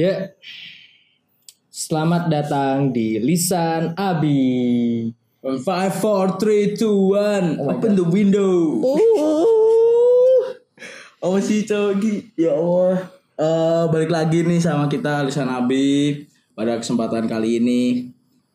[0.00, 0.32] Ya.
[1.68, 5.12] Selamat datang di Lisan Abi.
[5.44, 7.60] Five, four, three, two, one.
[7.60, 8.80] Oh my Open the window.
[11.20, 12.32] Oh, sih cowok Gi?
[12.32, 13.12] Ya Allah.
[13.36, 16.24] Eh, balik lagi nih sama kita Lisan Abi.
[16.56, 18.08] Pada kesempatan kali ini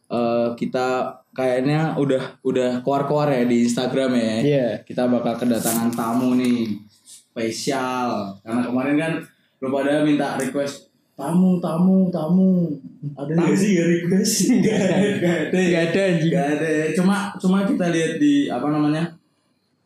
[0.09, 4.33] eh kita kayaknya udah udah keluar-keluar ya di Instagram ya.
[4.41, 4.67] Iya.
[4.81, 6.73] Kita bakal kedatangan tamu nih
[7.05, 8.33] spesial.
[8.41, 9.13] Karena kemarin kan
[9.61, 10.84] lu pada minta request
[11.15, 12.75] tamu, tamu, tamu.
[13.15, 14.51] Ada nggak sih ya request?
[14.59, 15.59] Gak ada, gak ada.
[15.59, 16.31] Gak ada anjing.
[16.31, 16.69] Gak ada.
[16.93, 19.03] Cuma cuma kita lihat di apa namanya?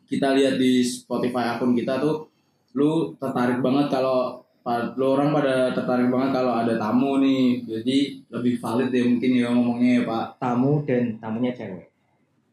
[0.10, 2.26] Kita lihat di Spotify akun kita tuh
[2.74, 7.62] lu tertarik banget kalau lu orang pada tertarik banget kalau ada tamu nih.
[7.66, 7.98] Jadi
[8.30, 10.26] lebih valid ya mungkin ya ngomongnya ya, Pak.
[10.42, 11.86] Tamu dan tamunya cewek.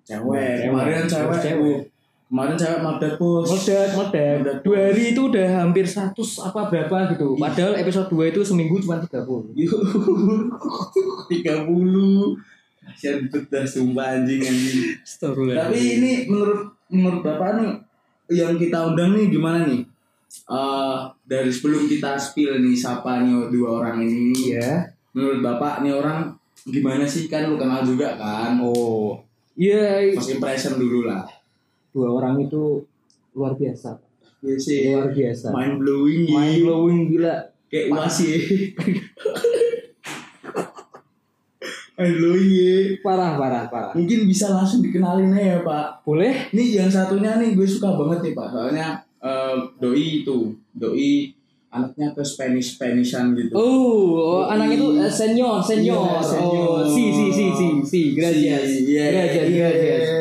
[0.05, 0.37] Cewek.
[0.37, 0.71] Cewek.
[0.71, 1.25] Kemarin cewek.
[1.29, 1.81] Harus cewek.
[2.27, 3.47] Kemarin cewek meledak, Bos.
[3.47, 4.57] Meledak, meledak.
[4.67, 6.11] Dua hari itu udah hampir 100
[6.43, 7.39] apa berapa gitu.
[7.39, 9.55] Padahal episode 2 itu seminggu cuma 30.
[9.55, 9.79] Yuk.
[11.31, 12.35] 30.
[12.87, 14.95] Kasihan betul sumpah anjing anjing.
[15.55, 17.71] Tapi ini menurut menurut Bapak nih
[18.31, 19.83] yang kita undang nih gimana nih?
[20.47, 24.87] Eh dari sebelum kita spill nih siapa nih dua orang ini Iya.
[25.15, 26.31] menurut Bapak nih orang
[26.63, 28.59] gimana sih kan lu kenal juga kan?
[28.63, 29.19] Oh.
[29.57, 31.25] Iya, First impression dulu lah.
[31.97, 32.85] Dua orang itu
[33.33, 33.97] luar biasa.
[34.45, 34.93] Iya sih.
[34.93, 35.49] Luar biasa.
[35.49, 36.29] Mind blowing.
[36.29, 37.37] Mind blowing gila.
[37.73, 38.37] Kayak ya.
[41.97, 43.01] Mind blowing ya.
[43.01, 43.93] Parah, parah, parah.
[43.97, 46.05] Mungkin bisa langsung dikenalin aja ya Pak.
[46.05, 46.53] Boleh?
[46.53, 48.49] Nih yang satunya nih gue suka banget nih Pak.
[48.53, 51.33] Soalnya eh, doi itu, doi
[51.73, 53.53] anaknya ke Spanish Spanishan gitu.
[53.53, 56.21] Oh, oh anak itu eh, senior, senior.
[56.25, 56.81] senior.
[56.81, 58.65] Oh, si, si, si, si, si, gracias.
[58.65, 59.69] Si, Iya, gracias, iya.
[59.73, 60.16] gracias.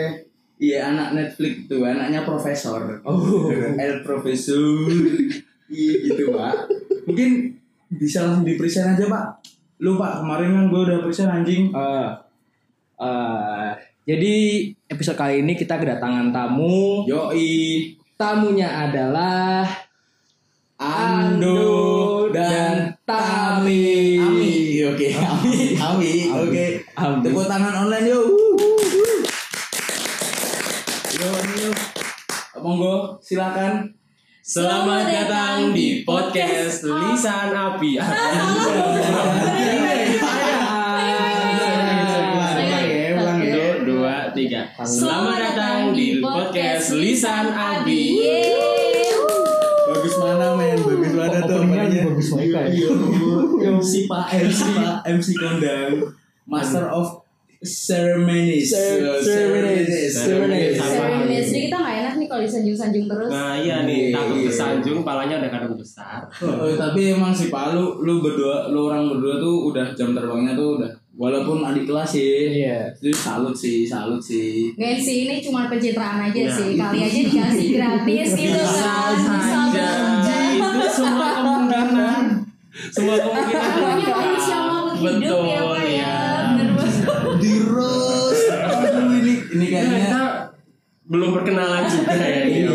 [0.55, 3.03] Iya, anak Netflix tuh, anaknya profesor.
[3.03, 3.51] Oh.
[3.83, 4.87] El profesor.
[5.67, 6.55] iya gitu, Pak.
[7.05, 7.59] Mungkin
[7.91, 9.25] bisa langsung di present aja, Pak.
[9.83, 11.75] Lu, Pak, kemarin kan gue udah present anjing.
[11.75, 12.09] Eh,
[13.03, 13.69] eh,
[14.05, 14.33] jadi
[14.87, 17.03] episode kali ini kita kedatangan tamu.
[17.09, 19.67] Yoi, Tamunya adalah
[20.79, 24.15] Ando dan Tami.
[24.23, 25.07] Ami, oke.
[25.19, 26.65] Ami, Ami, oke.
[26.95, 28.27] Tepuk tangan online yuk.
[31.15, 31.71] Yo, yo.
[32.75, 33.87] Monggo, silakan.
[34.43, 37.95] Selamat datang di podcast Lisan Api.
[44.83, 48.19] Selamat datang di podcast Lisan Abi.
[49.87, 52.75] Bagus mana men, bagus mana tuh bagus mereka ya.
[52.75, 53.71] Iya, iya.
[53.71, 56.11] MC Pak, MC Pak, MC kondang,
[56.43, 57.23] Master of
[57.65, 58.69] Ceremonies.
[58.69, 61.49] Ceremonies, ceremonies.
[61.49, 63.29] Jadi kita nggak enak nih kalau disanjung-sanjung terus.
[63.29, 66.25] Nah iya nih takut kesanjung, palanya udah kadang besar.
[66.41, 70.57] Oh, tapi emang sih Pak, lu, lu berdua, lu orang berdua tuh udah jam terbangnya
[70.57, 72.65] tuh udah walaupun adik kelas sih.
[72.65, 72.89] Iya.
[72.97, 74.73] Itu salut sih, salut sih.
[74.73, 76.49] Gak sih, ini cuma pencitraan aja Ya.
[76.49, 76.73] sih.
[76.73, 79.13] Kali aja dikasih gratis gitu kan.
[79.13, 79.61] Bisa.
[80.49, 82.23] Itu semua kemungkinan.
[82.91, 83.69] Semua kemungkinan.
[83.77, 85.93] Pokoknya manusia mau hidup Betul, ya Pak ya.
[85.93, 86.15] ya.
[86.51, 87.03] Bener banget.
[87.39, 88.43] Di Rose.
[88.51, 90.19] Aduh ini ini Ya, kayaknya
[91.05, 92.43] belum perkenalan juga ya.
[92.49, 92.69] Iya,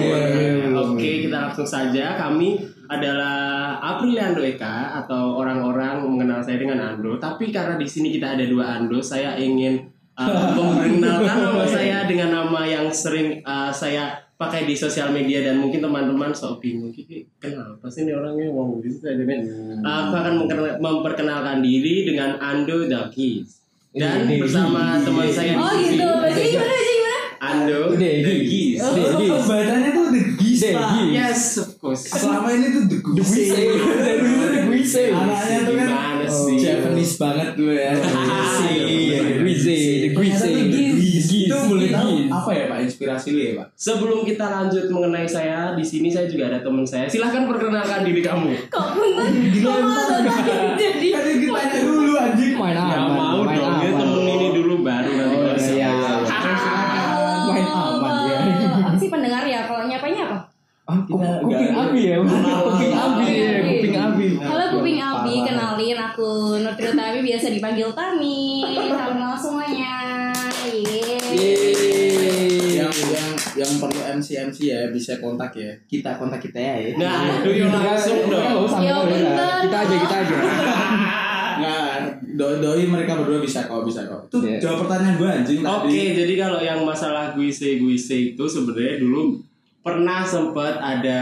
[0.71, 0.95] belum.
[0.95, 2.15] Oke, kita langsung saja.
[2.15, 2.59] Kami
[2.91, 7.19] adalah Apriliando Eka atau orang-orang mengenal saya dengan Ando.
[7.19, 9.79] Tapi karena di sini kita ada dua Ando, saya ingin
[10.19, 15.61] uh, memperkenalkan nama saya dengan nama yang sering uh, saya pakai di sosial media dan
[15.61, 19.45] mungkin teman-teman sok bingung Kiki kenapa sih ini orangnya ngomong gitu aja men
[19.85, 23.61] aku akan memperkenal- memperkenalkan diri dengan Ando Dakis
[23.93, 26.09] dan bersama teman saya di Oh gitu.
[26.09, 26.73] Jadi gimana?
[26.73, 27.00] Gimana?
[27.41, 28.21] Ando Degis.
[28.23, 28.79] Degis.
[28.85, 29.31] Degis.
[29.33, 30.89] Oh, bacanya tuh The Geese, Pak.
[30.93, 31.09] Degis.
[31.11, 32.05] Yes, of course.
[32.07, 33.57] Selama ini tuh The Geese.
[33.97, 35.03] Dari dulu The Guise.
[35.09, 36.57] Anaknya tuh kan Gimana oh, sih?
[36.61, 37.93] Japanese banget gue ya.
[37.97, 38.69] The Guise,
[39.17, 40.45] The tuh The Geese.
[40.45, 41.65] The Itu Geese.
[41.67, 42.31] boleh The tahu Geese.
[42.31, 43.67] apa ya Pak inspirasi lu ya Pak?
[43.75, 47.09] Sebelum kita lanjut mengenai saya, di sini saya juga ada teman saya.
[47.09, 48.53] Silahkan perkenalkan diri kamu.
[48.69, 49.31] Kok punten?
[49.57, 50.21] Kok malah
[50.77, 51.09] jadi?
[51.11, 52.53] Kan kita tanya dulu anjing.
[52.53, 53.17] Main Ya aman.
[53.17, 53.97] mau dong, ya aman.
[53.97, 55.37] temen ini dulu baru nanti
[57.51, 58.39] Main aman ya.
[58.87, 59.67] Apa sih pendengar ya?
[59.67, 60.39] Kalau nyapanya apa?
[60.91, 62.17] Ah, Kita kuping abi ya.
[62.19, 64.27] Kuping abi ya, kuping abi.
[64.43, 68.65] Halo Kuping Abi, kenalin aku Nutri Tami biasa dipanggil Tami.
[68.75, 69.95] Salam kenal semuanya.
[72.71, 75.71] Yang yang yang perlu MC MC ya bisa kontak ya.
[75.87, 76.75] Kita kontak kita ya.
[76.81, 76.91] ya.
[76.99, 78.67] Nah, aduh yuk langsung dong.
[78.83, 79.31] Ya, ya.
[79.69, 80.37] Kita aja, kita aja.
[81.59, 81.91] Nggak,
[82.39, 84.31] doi, doi mereka berdua bisa kok, bisa kok.
[84.31, 84.63] Tuh Iya.
[84.63, 85.75] jawab pertanyaan gue anjing tadi.
[85.75, 89.43] Oke, jadi kalau yang masalah guise guise itu sebenarnya dulu
[89.81, 91.21] pernah sempet ada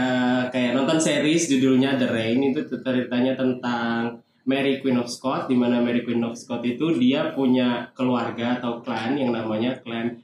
[0.51, 5.79] kayak nonton series judulnya The Rain itu ceritanya tentang Mary Queen of Scott di mana
[5.79, 10.19] Mary Queen of Scott itu dia punya keluarga atau klan yang namanya klan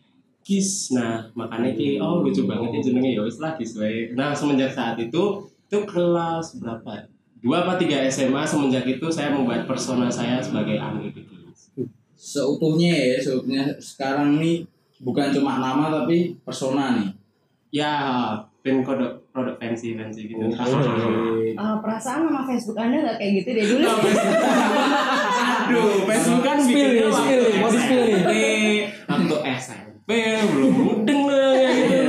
[0.45, 0.93] Kiss.
[0.93, 3.73] Nah, makanya ki oh lucu banget ya jenenge ya wis lah Kiss.
[4.13, 7.09] Nah, semenjak saat itu itu kelas berapa?
[7.45, 11.69] Dua apa tiga SMA semenjak itu saya membuat persona saya sebagai Anggi Kiss.
[12.17, 14.65] Seutuhnya ya, seutuhnya sekarang nih
[14.97, 17.13] bukan cuma nama tapi persona nih.
[17.69, 17.93] Ya,
[18.65, 20.41] pin produk produk fancy fancy gitu.
[20.41, 23.87] Eh, perasaan nama Facebook anda nggak kayak gitu deh dulu.
[25.69, 28.15] Aduh, Facebook kan Spill nih, spill nih, mau waktu di-spill nih.
[28.25, 28.33] SMP,
[29.05, 30.09] waktu SMP
[30.49, 32.04] belum mudeng lah gitu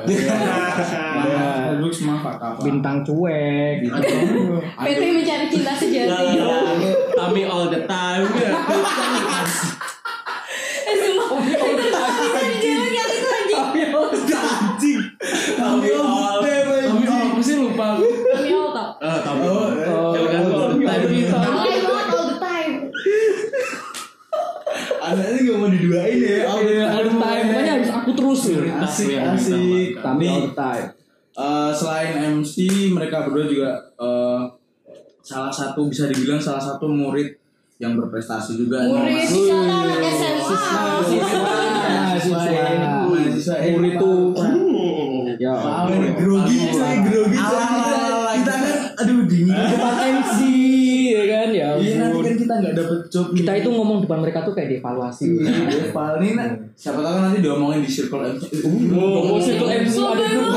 [0.00, 0.04] ya.
[1.12, 2.56] Lah.
[2.62, 3.98] Bintang cuek gitu.
[4.78, 6.40] PT mencari cinta sejati.
[7.12, 8.24] Kami all the time.
[10.82, 11.38] Eh semua.
[15.62, 16.42] Kami all
[16.82, 17.88] Kami all apa sih lupa.
[17.96, 18.90] Kami all tau.
[18.98, 19.68] Eh, kami Oh,
[20.12, 21.36] Ya udah all the time gitu.
[21.36, 22.72] Alay banget all the time.
[25.02, 26.36] Anaknya gak mau diduain ya.
[26.46, 27.46] All the all the time.
[27.48, 27.90] Pokoknya harus
[28.60, 29.88] Asik, Yang asik.
[29.98, 30.88] Kami all the time.
[31.32, 32.54] eh, selain MC,
[32.92, 34.40] mereka berdua juga eh,
[35.22, 37.32] salah satu bisa dibilang salah satu murid
[37.78, 38.84] yang berprestasi juga.
[38.84, 39.78] Murid SMA.
[41.02, 41.52] Mahasiswa.
[42.12, 43.54] Mahasiswa.
[43.72, 44.36] Murid tuh.
[45.40, 45.54] Ya.
[46.14, 46.58] Grogi
[47.02, 47.34] grogi.
[47.34, 47.66] Kita,
[48.32, 49.50] kita kan, aduh dingin.
[49.50, 50.38] Depan MC
[52.42, 53.26] kita nggak dapet job.
[53.30, 53.36] nih.
[53.42, 55.24] Kita itu ngomong depan mereka tuh kayak dievaluasi.
[55.38, 58.42] Iya, nih nah, siapa tahu nanti diomongin di circle MC.
[58.92, 60.52] Oh, circle MC ada grup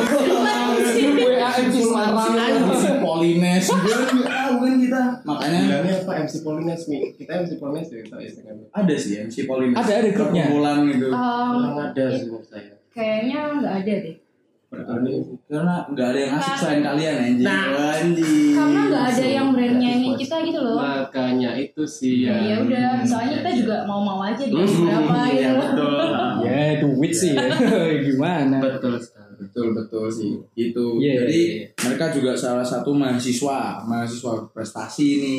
[1.16, 2.66] WA MC Semarang.
[2.66, 3.66] MC Polines,
[4.56, 5.04] bukan kita.
[5.28, 7.02] Makanya Bilangnya apa MC Polines nih?
[7.16, 8.58] Kita MC Polines ya kita Instagram.
[8.72, 9.76] ada sih MC Polines.
[9.78, 10.44] Ada, ada grupnya.
[10.50, 11.08] Perkumpulan gitu.
[11.12, 12.74] Um, ada sih menurut saya.
[12.96, 14.16] kayaknya nggak ada deh.
[15.46, 17.48] Karena nggak ada yang asik selain kalian anjing.
[17.48, 17.66] Nah.
[17.96, 18.52] anjing.
[18.52, 20.76] Karena nggak ada yang berani nyanyiin kita gitu loh.
[20.76, 22.36] makanya itu sih ya.
[22.36, 25.54] Ya udah, soalnya kita juga mau-mau aja di Hmm, berapa Iya gitu.
[25.62, 26.10] betul.
[26.44, 27.48] Ya duit sih ya.
[28.06, 28.58] Gimana?
[28.60, 29.34] Betul sekali.
[29.36, 30.32] Betul betul sih.
[30.54, 31.00] Itu.
[31.00, 31.14] Iya.
[31.24, 31.42] Jadi
[31.80, 35.38] mereka juga salah satu mahasiswa, mahasiswa prestasi ini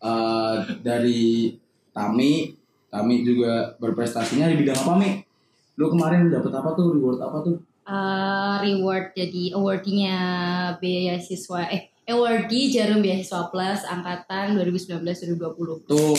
[0.00, 1.52] Eh, dari
[1.92, 2.48] Tami.
[2.88, 5.20] Tami juga berprestasinya di bidang apa, Mi?
[5.76, 6.96] Lu kemarin dapat apa tuh?
[6.96, 7.60] Reward apa tuh?
[7.88, 10.16] Eh, reward jadi awardnya
[10.78, 15.86] beasiswa eh awardee Jarum Beasiswa Plus angkatan 2019-2020.
[15.86, 16.18] Tuh.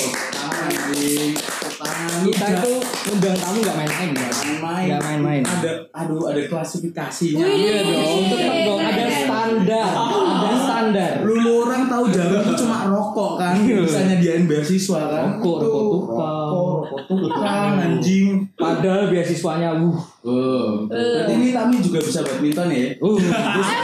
[1.81, 2.73] Tangan Kita itu
[3.09, 4.29] undang tamu nggak main-main ya.
[4.31, 4.85] main-main.
[4.87, 5.41] Nggak main-main.
[5.43, 7.41] Ada aduh ada klasifikasinya.
[7.41, 8.21] Iya dong,
[8.63, 11.11] dong ada standar, ada standar.
[11.21, 15.25] Lu, lu orang tahu jarum tuh cuma rokok kan, bisa nyediain beasiswa kan.
[15.35, 16.49] Rokok, rokok Tuh, tukang.
[16.51, 18.27] Rokok, rokok tukang anjing.
[18.53, 22.93] Padahal beasiswanya, wuh, Oh, berarti ini Tami juga bisa badminton ya?
[22.95, 23.29] uh, Eh,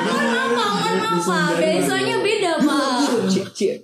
[0.05, 1.49] mohon maaf, mohon maaf, Pak.
[1.57, 2.93] Beasiswanya beda, Pak.
[3.25, 3.75] cik cik.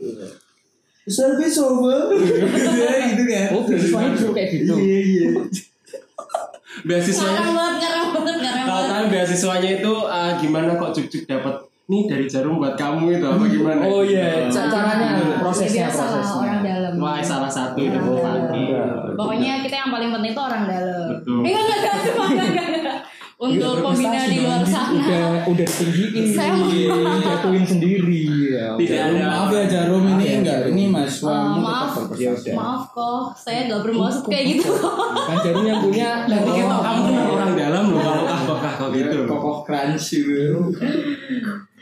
[1.06, 2.16] Service over.
[2.16, 3.48] Iya gitu kan.
[3.52, 4.74] Oh, beasiswanya disuruh kayak gitu.
[4.74, 5.28] Iya, iya.
[6.84, 8.94] Beasiswanya Ngarang banget, ngarang banget, ngarang Kalau banget.
[8.96, 13.44] kan beasiswanya itu ah, gimana kok cuk-cuk dapat nih dari jarum buat kamu itu apa
[13.46, 13.82] gimana?
[13.84, 14.56] Oh iya, Gitu.
[14.56, 15.08] ca- caranya,
[15.38, 16.40] prosesnya, ya biasa prosesnya.
[16.40, 16.94] orang dalam.
[16.96, 19.14] Wah salah satu itu Orang dalam.
[19.14, 21.06] Pokoknya kita yang paling penting itu orang dalam.
[21.14, 21.40] Betul.
[21.40, 23.00] Eh, enggak, enggak, enggak, enggak.
[23.44, 24.96] Untuk pembina di luar sana.
[24.96, 26.72] Udah udah tinggiin, Saya mau-
[27.20, 28.24] jatuhin sendiri.
[28.50, 28.72] Ya.
[28.74, 29.28] Tidak Jarum, ada.
[29.28, 31.84] maaf ya Jarum ini enggak ini mahasiswa Oh, kamu maaf.
[31.90, 32.50] tetap berprestasi.
[32.54, 34.72] Maaf kok, saya gak bermaksud kayak gitu.
[35.20, 38.90] Kan jarum yang punya Nanti kita kamu kan orang dalam loh kalau kah kah kok
[38.92, 39.18] gitu.
[39.26, 40.72] Kokoh crunch gitu.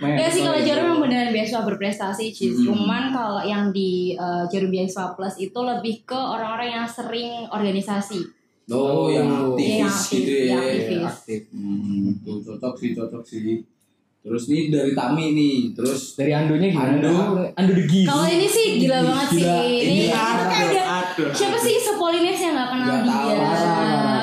[0.01, 2.57] Ya sih kalau jarum yang beneran beasiswa berprestasi Cis.
[2.57, 2.73] Hmm.
[2.73, 8.40] Cuman kalau yang di eh, jarum beasiswa plus itu lebih ke orang-orang yang sering organisasi.
[8.67, 10.55] Oh, yang aktivis Yang aktif, gitu ya.
[10.55, 11.01] aktivis.
[11.03, 11.41] Aktif.
[11.49, 13.59] Hmm, tuh cocok sih, cocok sih.
[14.21, 16.93] Terus nih dari Tami nih, terus dari Andonya gimana?
[16.93, 17.13] Ando.
[17.51, 18.05] Ando the Giz.
[18.05, 19.41] Kalau ini sih gila banget sih.
[19.41, 19.57] Gila.
[19.57, 21.31] Ini Ini kita kayak udah aduh.
[21.33, 23.49] siapa sih sepolines yang gak kenal Gak tahu dia?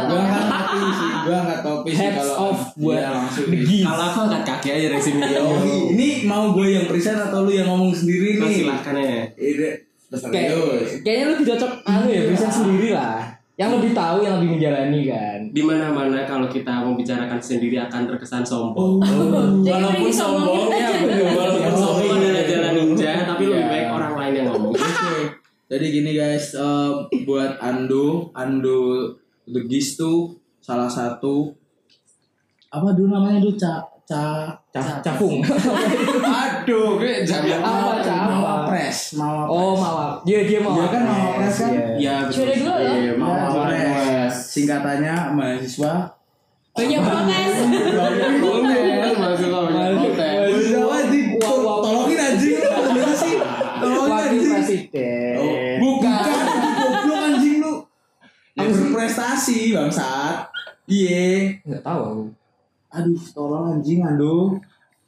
[0.09, 3.11] Gue angkat topi sih, gue angkat topi sih Heads kalau off buat Iya,
[3.45, 3.61] nih.
[3.61, 3.85] Giz.
[3.85, 5.21] Kalau aku angkat kaki aja dari sini.
[5.29, 5.45] Yo,
[5.91, 8.53] ini mau gue yang present atau lu yang ngomong sendiri nih?
[8.55, 9.23] silahkan ya.
[9.35, 9.69] Ini
[10.09, 10.91] Kayak, serius.
[11.03, 13.21] kayaknya lebih cocok anu ya, present sendiri lah.
[13.59, 15.39] Yang lebih tahu, yang lebih menjalani kan.
[15.51, 19.03] Di mana-mana kalau kita membicarakan sendiri akan terkesan sombong.
[19.03, 19.19] Jadi
[19.67, 20.89] Walaupun mending sombong ya.
[21.35, 21.71] Walaupun Iya.
[21.75, 23.67] sombong adalah jalan ninja, tapi lebih Iya.
[23.67, 24.75] baik orang lain yang ngomong.
[25.75, 26.91] Jadi gini guys, eh,
[27.27, 29.11] buat Ando, Ando
[29.45, 31.51] The Giz tuh salah satu
[32.69, 33.57] apa dulu namanya dulu
[34.09, 35.13] ca ca
[36.41, 38.17] aduh gue jangan apa ca
[38.65, 41.71] pres mawa oh mawa iya, dia dia mawa iya kan mawa pres kan?
[41.77, 42.15] Iya, iya.
[42.25, 42.47] betul.
[42.49, 45.93] Dulu ya mawa pres singkatannya mahasiswa.
[46.73, 47.55] Punya protes.
[48.41, 49.15] protes.
[49.19, 49.61] Mahasiswa
[51.83, 52.59] tolongin oh, anjing.
[52.95, 53.35] Lu sih.
[53.81, 54.83] Tolongin anjing.
[55.83, 56.25] bukan.
[57.09, 57.75] anjing lu.
[58.57, 60.49] Berprestasi bangsat.
[60.89, 61.61] Iya.
[61.67, 62.33] Nggak tahu.
[62.91, 64.57] Aduh, tolong anjing Ando.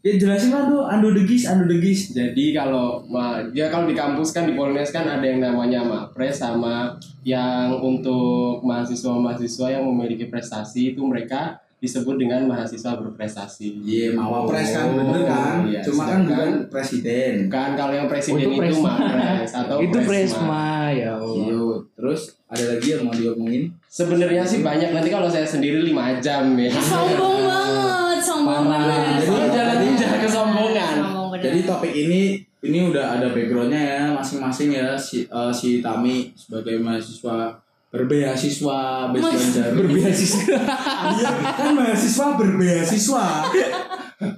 [0.01, 2.13] Ya jelasin lah Ando, Ando degis, Ando degis.
[2.13, 6.41] Jadi kalau ma- ya kalau di kampus kan di Polnes kan ada yang namanya Mapres
[6.41, 13.81] sama yang untuk mahasiswa-mahasiswa yang memiliki prestasi itu mereka disebut dengan mahasiswa berprestasi.
[13.81, 15.57] Iya, mawapres kan bener kan?
[15.65, 17.33] Iya, Cuma kan bukan presiden.
[17.49, 18.81] Kan kalau yang presiden Oh, itu itu.
[18.81, 20.09] Mapres atau itu Presma.
[20.09, 21.13] Presma ya.
[21.17, 21.37] Allah.
[21.37, 23.71] Iya, terus ada lagi yang mau diomongin?
[23.87, 26.71] Sebenarnya sih banyak nanti kalau saya sendiri lima jam ya.
[26.75, 29.23] Sombong banget, sombong banget.
[29.23, 30.19] Jadi jangan- banget.
[30.27, 30.95] kesombongan.
[31.41, 32.21] Jadi topik ini
[32.61, 37.57] ini udah ada backgroundnya ya masing-masing ya si eh, si Tami sebagai mahasiswa
[37.91, 40.59] berbeasiswa beasiswa Berbeasiswa.
[41.11, 43.25] Iya kan mahasiswa berbeasiswa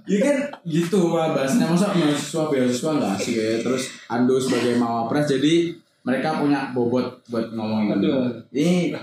[0.07, 5.75] Iya kan gitu bahasanya masa mahasiswa beasiswa nggak asik ya terus Ando sebagai mawapres jadi
[6.03, 8.47] mereka punya bobot buat ngomongin Betul.
[8.55, 8.95] ini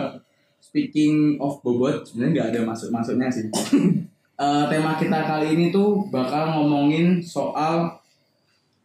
[0.60, 3.48] speaking of bobot sebenarnya nggak ada masuk masuknya sih
[4.40, 7.92] Eh, tema kita kali ini tuh bakal ngomongin soal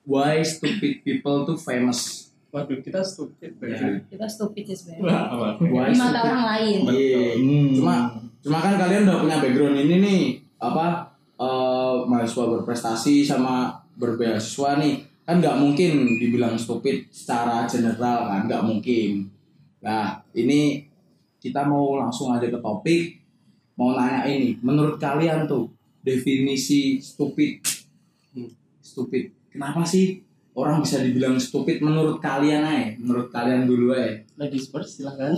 [0.03, 3.99] why stupid people tuh famous Waduh, kita stupid Ya.
[4.07, 5.59] Kita stupid sih sebenarnya.
[5.59, 6.79] Di mata orang lain.
[6.87, 7.27] Iya.
[7.39, 7.71] Hmm.
[7.71, 7.95] Cuma
[8.43, 10.23] cuma kan kalian udah punya background ini nih
[10.59, 11.07] apa
[11.39, 18.65] eh, mahasiswa berprestasi sama berbeasiswa nih kan nggak mungkin dibilang stupid secara general kan nggak
[18.65, 19.29] mungkin.
[19.81, 20.85] Nah ini
[21.41, 23.21] kita mau langsung aja ke topik
[23.75, 25.69] mau nanya ini menurut kalian tuh
[26.01, 27.61] definisi stupid
[28.35, 28.51] Hmm.
[28.83, 30.19] stupid kenapa sih
[30.59, 35.31] orang bisa dibilang stupid menurut kalian aja menurut kalian dulu aja Ladies first silahkan.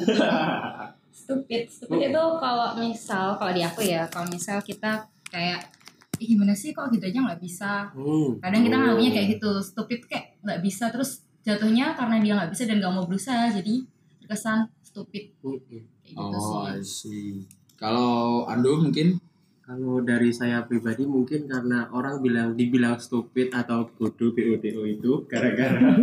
[1.12, 1.68] Stupid.
[1.68, 5.68] Stupid itu kalau misal, kalau di aku ya, kalau misal kita kayak
[6.16, 8.40] Ih, gimana sih kok gitu aja nggak bisa Hmm.
[8.40, 11.10] kadang kita ngalaminnya kayak gitu stupid kayak nggak bisa terus
[11.44, 13.74] jatuhnya karena dia nggak bisa dan nggak mau berusaha jadi
[14.20, 15.60] terkesan stupid Hmm.
[16.02, 17.44] kayak gitu Oh, sih.
[17.76, 19.20] Kalau Ando mungkin
[19.66, 25.98] Kalau dari saya pribadi mungkin karena orang bilang dibilang stupid atau bodoh BODO itu gara-gara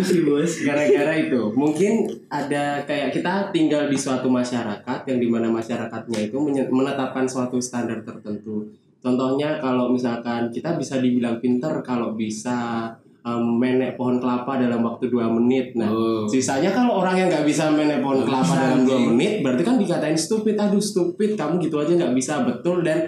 [0.00, 0.64] sih bos.
[0.64, 6.36] gara-gara itu mungkin ada kayak kita tinggal di suatu masyarakat yang di mana masyarakatnya itu
[6.72, 8.72] menetapkan suatu standar tertentu
[9.04, 12.88] contohnya kalau misalkan kita bisa dibilang pinter kalau bisa
[13.22, 15.74] um, menek pohon kelapa dalam waktu dua menit.
[15.78, 16.26] Nah Oh.
[16.26, 19.62] sisanya kalau orang yang nggak bisa menek pohon Nggak kelapa bisa, dalam dua menit berarti
[19.62, 20.54] kan dikatain stupid.
[20.58, 22.42] Aduh stupid kamu gitu aja nggak bisa.
[22.42, 22.98] Betul dan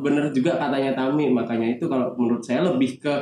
[0.00, 1.28] bener juga katanya Tami.
[1.30, 3.14] Makanya itu kalau menurut saya lebih ke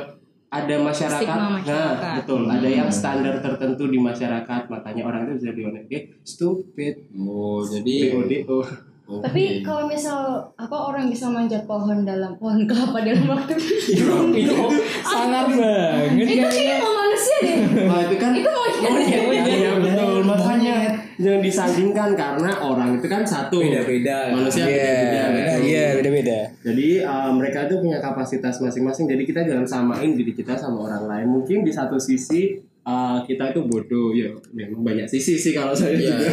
[0.53, 1.97] ada masyarakat, Stigma masyarakat.
[1.97, 4.69] nah betul ada yang standar tertentu di masyarakat.
[4.69, 7.09] Makanya orang itu bisa bilang eh stupid.
[7.17, 8.61] Oh, jadi BODO
[9.03, 9.19] Oke.
[9.19, 13.51] tapi kalau misal apa orang bisa manjat pohon dalam pohon kelapa dalam waktu
[14.39, 14.55] itu
[15.03, 16.47] sangat banget itu kayaknya.
[16.47, 20.75] kayaknya mau manusia deh Nah, itu kan itu mau monyet, iya betul makanya
[21.19, 24.33] jangan disandingkan karena orang itu kan satu beda-beda.
[24.33, 25.59] manusia beda-beda betul.
[25.63, 26.39] iya beda-beda.
[26.63, 29.05] Jadi uh, mereka itu punya kapasitas masing-masing.
[29.05, 31.27] Jadi kita jangan samain diri kita sama orang lain.
[31.29, 34.29] Mungkin di satu sisi uh, kita itu bodoh ya.
[34.51, 36.27] Memang banyak sisi sih kalau saya Iya, juga.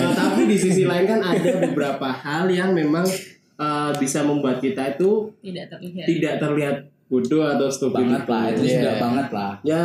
[0.00, 3.06] Nah, tapi di sisi lain kan ada beberapa hal yang memang
[3.56, 8.62] uh, bisa membuat kita itu tidak terlihat tidak terlihat bodoh atau stupid banget lah, itu
[8.62, 8.74] Iya.
[8.74, 9.52] sudah banget lah.
[9.62, 9.82] Ya,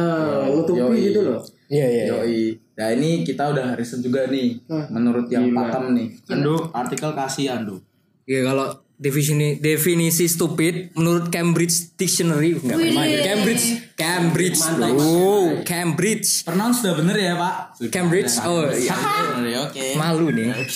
[0.47, 1.05] nutupi Yoi.
[1.07, 1.39] gitu loh.
[1.67, 2.03] Iya iya.
[2.03, 2.13] iya.
[2.17, 2.41] Yoi.
[2.73, 4.57] Nah ini kita udah riset juga nih,
[4.89, 5.69] menurut yang gila.
[5.69, 6.07] pakem nih.
[6.27, 7.77] Ando artikel kasih Ando.
[8.25, 13.65] Iya kalau definisi definisi stupid menurut Cambridge Dictionary enggak main Cambridge
[13.97, 14.61] Cambridge.
[14.61, 14.93] Mantap.
[14.93, 16.29] bro Cambridge.
[16.45, 17.53] Pronounce sudah bener ya Pak?
[17.81, 17.89] Sudah.
[17.89, 18.93] Cambridge oh iya.
[19.41, 20.53] Ya, malu nih.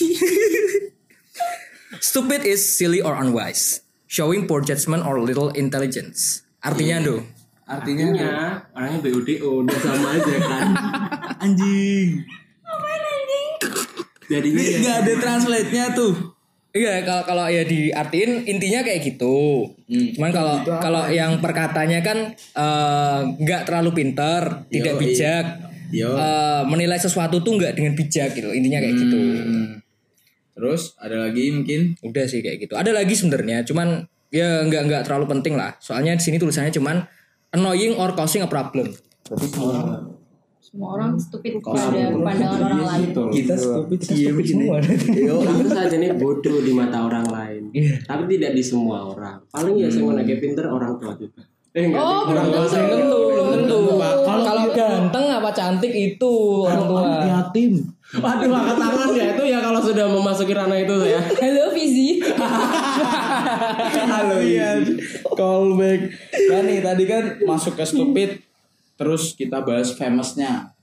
[2.01, 6.41] Stupid is silly or unwise showing poor judgment or little intelligence.
[6.65, 7.21] Artinya do
[7.65, 8.29] Artinya, Artinya
[8.77, 10.67] orangnya BODO udah sama aja kan.
[11.45, 12.21] anjing.
[14.29, 16.34] Jadinya Ini ya- nggak ada translate-nya tuh.
[16.75, 19.63] Iya kalau kalau ya diartiin intinya kayak gitu.
[19.87, 20.11] Hmm.
[20.11, 25.45] Cuman kalau kalau yang perkatanya kan eh, nggak terlalu pinter, tidak Yo, bijak,
[25.95, 26.11] Yo.
[26.19, 28.51] eh, menilai sesuatu tuh nggak dengan bijak gitu.
[28.51, 29.15] Intinya kayak gitu.
[29.15, 29.67] Hmm.
[30.51, 32.75] Terus ada lagi mungkin Udah sih kayak gitu.
[32.75, 34.03] Ada lagi sebenarnya, cuman
[34.35, 35.79] ya nggak nggak terlalu penting lah.
[35.79, 37.07] Soalnya di sini tulisannya cuman
[37.55, 38.91] annoying or causing a problem.
[39.31, 40.14] Berarti semua orang
[40.75, 43.23] semua orang stupid pada pandangan orang lain Gitu.
[43.31, 44.75] kita stupid sih stupid semua.
[45.47, 47.63] Tentu saja nih bodoh di mata orang lain.
[47.71, 47.95] Iya.
[48.03, 49.39] Tapi tidak di semua orang.
[49.47, 51.47] Paling ya saya kayak pinter orang tua juga.
[51.71, 52.03] Eh enggak.
[52.03, 52.73] Oh, orang tua tentu.
[52.75, 53.79] saya Belum tentu, belum tentu.
[53.95, 56.33] Kalau Kalau ganteng apa cantik itu
[56.67, 57.03] orang tua.
[57.23, 57.71] yatim.
[58.05, 61.19] Waduh, angkat tangan ya itu ya kalau sudah memasuki ranah itu ya.
[61.41, 62.19] hello Fizi
[64.11, 64.83] Halo iya.
[65.23, 65.99] Callback.
[66.51, 68.43] Kan nih tadi kan masuk ke stupid
[68.95, 70.75] terus kita bahas famousnya.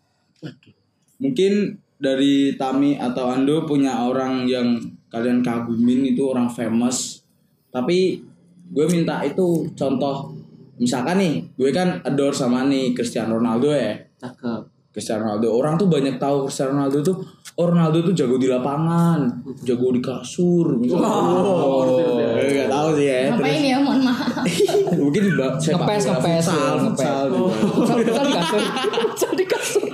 [1.21, 4.75] Mungkin dari Tami atau Ando punya orang yang
[5.07, 7.23] kalian kagumin itu orang famous
[7.69, 8.25] tapi
[8.73, 10.33] gue minta itu contoh
[10.81, 14.72] misalkan nih gue kan adore sama nih Cristiano Ronaldo ya Cakep.
[14.93, 17.17] Cristiano Ronaldo orang tuh banyak tahu Cristiano Ronaldo tuh
[17.57, 21.97] oh Ronaldo tuh jago di lapangan jago di kasur misalnya oh,
[22.37, 24.45] nggak tahu sih ya Ngapain ya mohon maaf.
[25.01, 26.93] mungkin di sepak Ngepes, ngepes, futsal, ya, ngepes.
[26.93, 27.53] futsal juga.
[27.73, 28.63] Futsal futsal di kasur.
[29.03, 29.89] Futsal di kasur.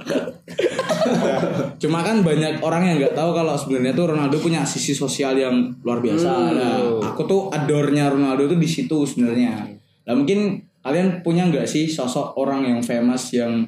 [1.83, 5.55] Cuma kan banyak orang yang nggak tahu kalau sebenarnya tuh Ronaldo punya sisi sosial yang
[5.87, 6.31] luar biasa.
[6.55, 6.77] Nah,
[7.15, 9.67] aku tuh adornya Ronaldo tuh di situ sebenarnya.
[10.09, 13.67] Nah, mungkin kalian punya nggak sih sosok orang yang famous yang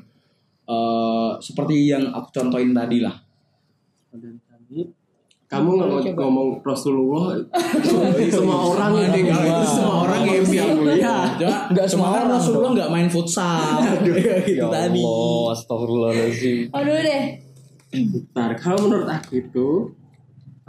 [0.70, 3.14] eh, seperti yang aku contohin tadi lah?
[5.50, 7.34] Kamu ngomong, ngomong Rasulullah
[8.30, 10.66] semua orang deh, kalau itu semua orang yang ya.
[11.34, 13.82] Cuma, Nggak cuma semua kan orang Rasulullah nggak main futsal.
[14.06, 15.02] gitu Ya tadi.
[15.02, 16.58] Allah, astagfirullahaladzim.
[16.70, 17.24] Oh dulu deh.
[17.90, 19.68] Bentar, kalau menurut aku itu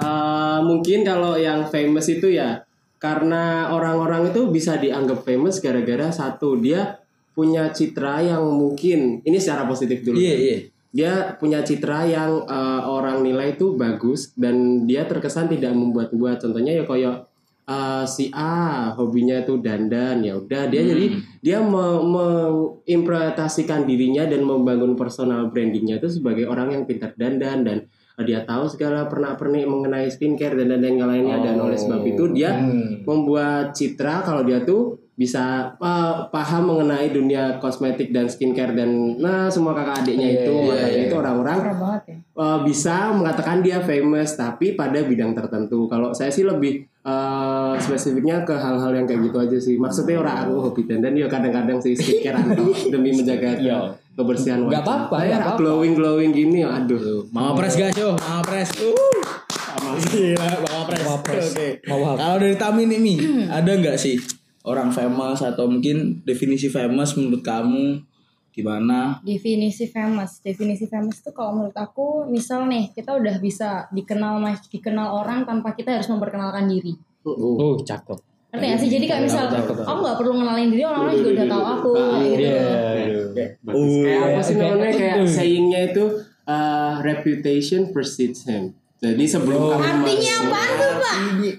[0.01, 2.65] eh, mungkin kalau yang famous itu ya
[2.97, 7.00] karena orang-orang itu bisa dianggap famous gara-gara satu dia
[7.31, 10.19] punya citra yang mungkin ini secara positif dulu.
[10.19, 10.57] Iya, iya.
[10.91, 16.43] Dia punya citra yang eh, orang nilai itu bagus dan dia terkesan tidak membuat-buat.
[16.43, 17.15] Contohnya ya kayak
[17.63, 21.05] eh, si A hobinya itu dandan ya udah dia jadi
[21.39, 27.77] dia me- mengimplementasikan dirinya dan membangun personal brandingnya itu sebagai orang yang pintar dandan dan
[28.19, 32.23] eh, dia tahu segala pernak-pernik mengenai skincare dan dan yang lainnya dan oleh sebab itu
[32.35, 33.01] dia Hmm.
[33.07, 35.43] membuat citra kalau dia tuh bisa
[35.75, 40.65] eh, paham mengenai dunia kosmetik dan skincare dan nah semua kakak adiknya Iya, itu iya,
[40.67, 41.03] makanya iya.
[41.03, 42.15] itu orang-orang Parah banget ya.
[42.17, 45.85] eh, bisa mengatakan dia famous tapi pada bidang tertentu.
[45.85, 49.75] Kalau saya sih lebih eh, spesifiknya ke hal-hal yang kayak gitu aja sih.
[49.75, 53.93] Maksudnya orang aku hobi dandan ya kadang-kadang sih skincare atau demi menjaga ke- Iya.
[54.11, 55.59] kebersihan Nggak apa-apa, Saya nggak apa-apa.
[55.59, 57.29] glowing glowing gini aduh.
[57.29, 58.69] Mama Pres guys, yo, Mama Pres.
[58.75, 59.21] Uh.
[60.03, 61.01] Gila, Mama Pres.
[61.01, 61.45] Mama Pres.
[61.49, 61.67] Oke.
[61.85, 62.09] Mama.
[62.15, 63.15] Kalau dari Tami nih, Mi,
[63.47, 64.15] ada nggak sih
[64.63, 68.01] orang famous atau mungkin definisi famous menurut kamu
[68.51, 69.23] gimana?
[69.23, 74.59] Definisi famous, definisi famous tuh kalau menurut aku, misal nih kita udah bisa dikenal mas,
[74.67, 76.93] dikenal orang tanpa kita harus memperkenalkan diri.
[77.23, 78.19] Oh, cakep.
[78.51, 78.89] Ngerti gak sih?
[78.91, 79.87] Jadi kayak misal, Cakep.
[79.87, 82.43] aku nggak perlu ngenalin diri, orang-orang juga udah tahu aku, kayak gitu.
[82.43, 83.47] Iya.
[83.63, 83.91] Bagus.
[84.03, 86.05] kayak apa sih Kayak- namanya kayak sayingnya itu
[86.43, 88.75] eh, reputation precedes him.
[89.01, 90.05] Jadi sebelum kamu Artinya
[90.37, 91.15] masuk- apaan tuh pak?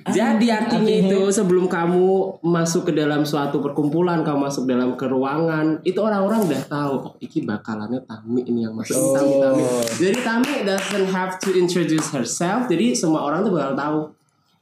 [0.09, 2.07] Jadi artinya itu sebelum kamu
[2.40, 7.14] masuk ke dalam suatu perkumpulan, kamu masuk dalam ke ruangan, itu orang-orang udah tahu, oh
[7.18, 9.11] iki bakalannya Tami ini yang masuk Oh.
[9.12, 9.62] Tami Tami.
[9.90, 14.00] Jadi Tami doesn't have to introduce herself, jadi semua orang tuh bakal tahu.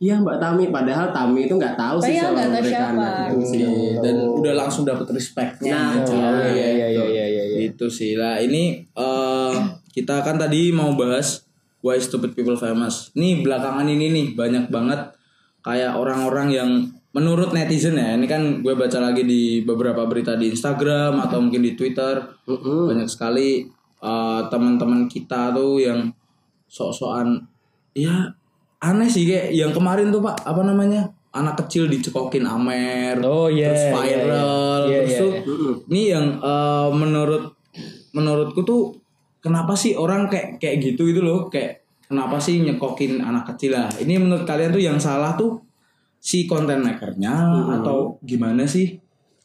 [0.00, 2.96] Iya Mbak Tami, padahal Tami itu nggak tahu sih sama mereka siapa.
[2.96, 3.60] anak itu sih.
[4.00, 5.76] Dan udah langsung dapat respectnya.
[5.76, 6.16] Nah, gitu.
[6.16, 7.58] iya, iya, iya, iya, iya, iya, iya.
[7.68, 8.40] Itu sih lah.
[8.40, 9.52] Ini eh,
[9.92, 11.44] kita kan tadi mau bahas
[11.80, 13.12] why stupid people famous.
[13.16, 15.12] Nih belakangan ini nih banyak banget
[15.60, 16.70] kayak orang-orang yang
[17.10, 18.14] menurut netizen ya.
[18.14, 22.20] Ini kan gue baca lagi di beberapa berita di Instagram atau mungkin di Twitter.
[22.46, 22.90] Mm-mm.
[22.90, 23.66] banyak sekali
[24.04, 26.10] uh, teman-teman kita tuh yang
[26.70, 27.42] sok-sokan
[27.92, 28.30] ya
[28.80, 33.70] aneh sih kayak yang kemarin tuh pak apa namanya anak kecil dicekokin amer Oh, iya,
[33.70, 34.90] terus iya, viral iya.
[34.90, 35.72] Iya, terus iya, tuh iya.
[35.90, 37.44] ini yang uh, menurut
[38.14, 38.82] menurutku tuh
[39.40, 43.88] kenapa sih orang kayak kayak gitu gitu loh kayak kenapa sih nyekokin anak kecil lah.
[43.96, 45.62] Ini menurut kalian tuh yang salah tuh
[46.20, 47.32] si konten makernya
[47.80, 48.98] atau gimana sih?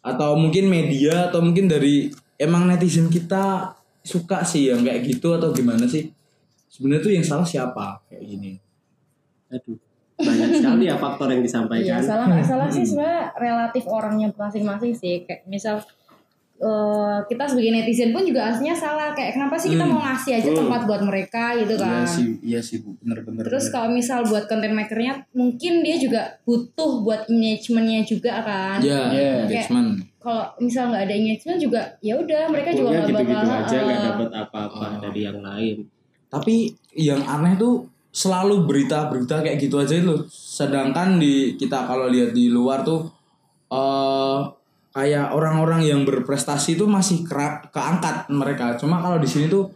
[0.06, 3.74] Atau mungkin media atau mungkin dari emang netizen kita
[4.06, 6.10] suka sih yang kayak gitu atau gimana sih?
[6.70, 8.02] Sebenarnya tuh yang salah siapa?
[8.12, 8.52] Kayak gini.
[9.54, 9.78] Aduh,
[10.20, 12.02] banyak sekali ya faktor yang Iya, disampaikan.
[12.04, 12.84] salah nggak salah sih.
[12.84, 15.24] Sebenarnya relatif orangnya masing-masing sih.
[15.24, 15.80] Kayak misal
[16.58, 19.12] eh, kita sebagai netizen pun juga aslinya salah.
[19.12, 22.04] Kayak kenapa sih kita mau ngasih aja tempat buat mereka gitu iya kan?
[22.06, 27.02] sih iya sih bu bener-bener Terus kalau misal buat content makernya mungkin dia juga butuh
[27.02, 28.78] buat engagementnya juga kan.
[28.80, 29.32] ya Iya.
[29.46, 33.78] engagement Kalau misal nggak ada engagement juga ya udah mereka juga nggak gitu-gitu bakal aja
[33.78, 35.78] nggak eh, dapat apa-apa dari yang lain.
[36.28, 36.56] tapi
[36.92, 42.48] yang aneh tuh selalu berita-berita kayak gitu aja itu sedangkan di kita kalau lihat di
[42.48, 43.12] luar tuh
[43.68, 44.40] eh
[44.96, 48.80] kayak orang-orang yang berprestasi itu masih kera- keangkat mereka.
[48.80, 49.68] Cuma kalau di sini tuh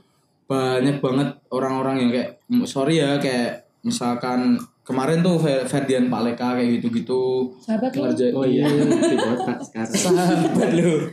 [0.47, 2.29] banyak banget orang-orang yang kayak
[2.63, 7.51] sorry ya kayak misalkan kemarin tuh Fer- Ferdian Paleka kayak gitu-gitu.
[7.59, 8.63] Sahabat ngerjain Oh iya,
[9.11, 9.91] di botak sekarang.
[9.93, 11.03] sahabat lu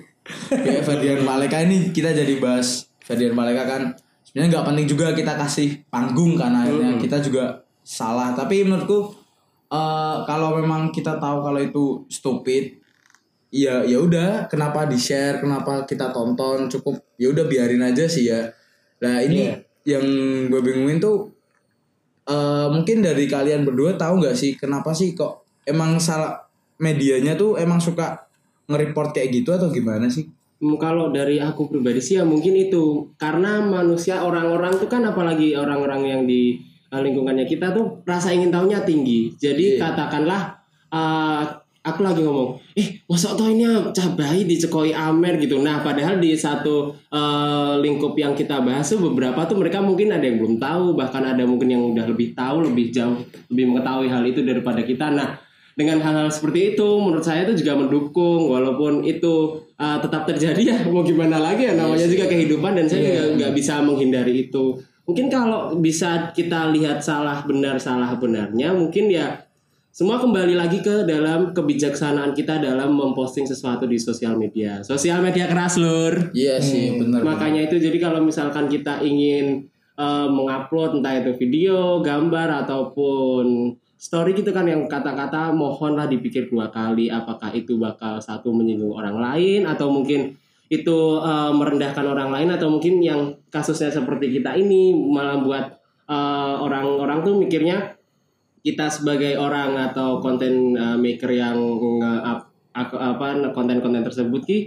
[0.49, 3.83] kayak Ferdian Paleka ini kita jadi bahas Ferdian Paleka kan
[4.23, 8.33] sebenarnya nggak penting juga kita kasih panggung kan akhirnya kita juga salah.
[8.33, 9.12] Tapi menurutku
[9.69, 12.86] eh, kalau memang kita tahu kalau itu stupid
[13.50, 18.28] ya ya udah kenapa di share kenapa kita tonton cukup ya udah biarin aja sih
[18.28, 18.50] ya
[19.00, 19.54] nah ini
[19.87, 20.02] yang
[20.50, 21.30] gue bingungin tuh
[22.26, 26.46] eh mungkin dari kalian berdua tahu nggak sih kenapa sih kok emang salah
[26.82, 28.26] medianya tuh emang suka
[28.66, 30.26] nge-report kayak gitu atau gimana sih?
[30.56, 36.02] Kalau dari aku pribadi sih ya mungkin itu karena manusia orang-orang tuh kan apalagi orang-orang
[36.02, 36.56] yang di
[36.88, 39.37] uh, lingkungannya kita tuh rasa ingin tahunya tinggi.
[39.37, 39.80] Jadi Iya.
[39.85, 40.42] katakanlah
[40.88, 41.44] uh,
[41.87, 43.62] aku lagi ngomong, eh masa tau ini
[43.94, 45.62] cabai dicekoi Amer gitu.
[45.62, 50.27] Nah padahal di satu uh, lingkup yang kita bahas tuh beberapa tuh mereka mungkin ada
[50.27, 53.22] yang belum tahu, bahkan ada mungkin yang udah lebih tahu, lebih jauh,
[53.55, 55.14] lebih mengetahui hal itu daripada kita.
[55.14, 55.38] Nah
[55.77, 60.77] dengan hal-hal seperti itu menurut saya itu juga mendukung walaupun itu uh, tetap terjadi ya
[60.88, 65.29] mau gimana lagi ya namanya juga kehidupan dan saya juga nggak bisa menghindari itu mungkin
[65.29, 69.45] kalau bisa kita lihat salah benar salah benarnya mungkin ya
[69.96, 74.85] semua kembali lagi ke dalam kebijaksanaan kita dalam memposting sesuatu di sosial media.
[74.85, 76.37] Sosial media keras lur.
[76.37, 77.24] Iya sih bener.
[77.24, 79.64] Makanya itu jadi kalau misalkan kita ingin
[79.96, 86.68] eh, mengupload entah itu video, gambar ataupun story gitu kan yang kata-kata mohonlah dipikir dua
[86.68, 90.37] kali apakah itu bakal satu menyinggung orang lain atau mungkin
[90.68, 95.64] itu eh, merendahkan orang lain atau mungkin yang kasusnya seperti kita ini malah buat
[96.04, 97.95] eh, orang-orang tuh mikirnya
[98.66, 101.55] kita sebagai orang atau konten uh, maker yang
[102.02, 104.59] nge-up apa konten-konten tersebut ki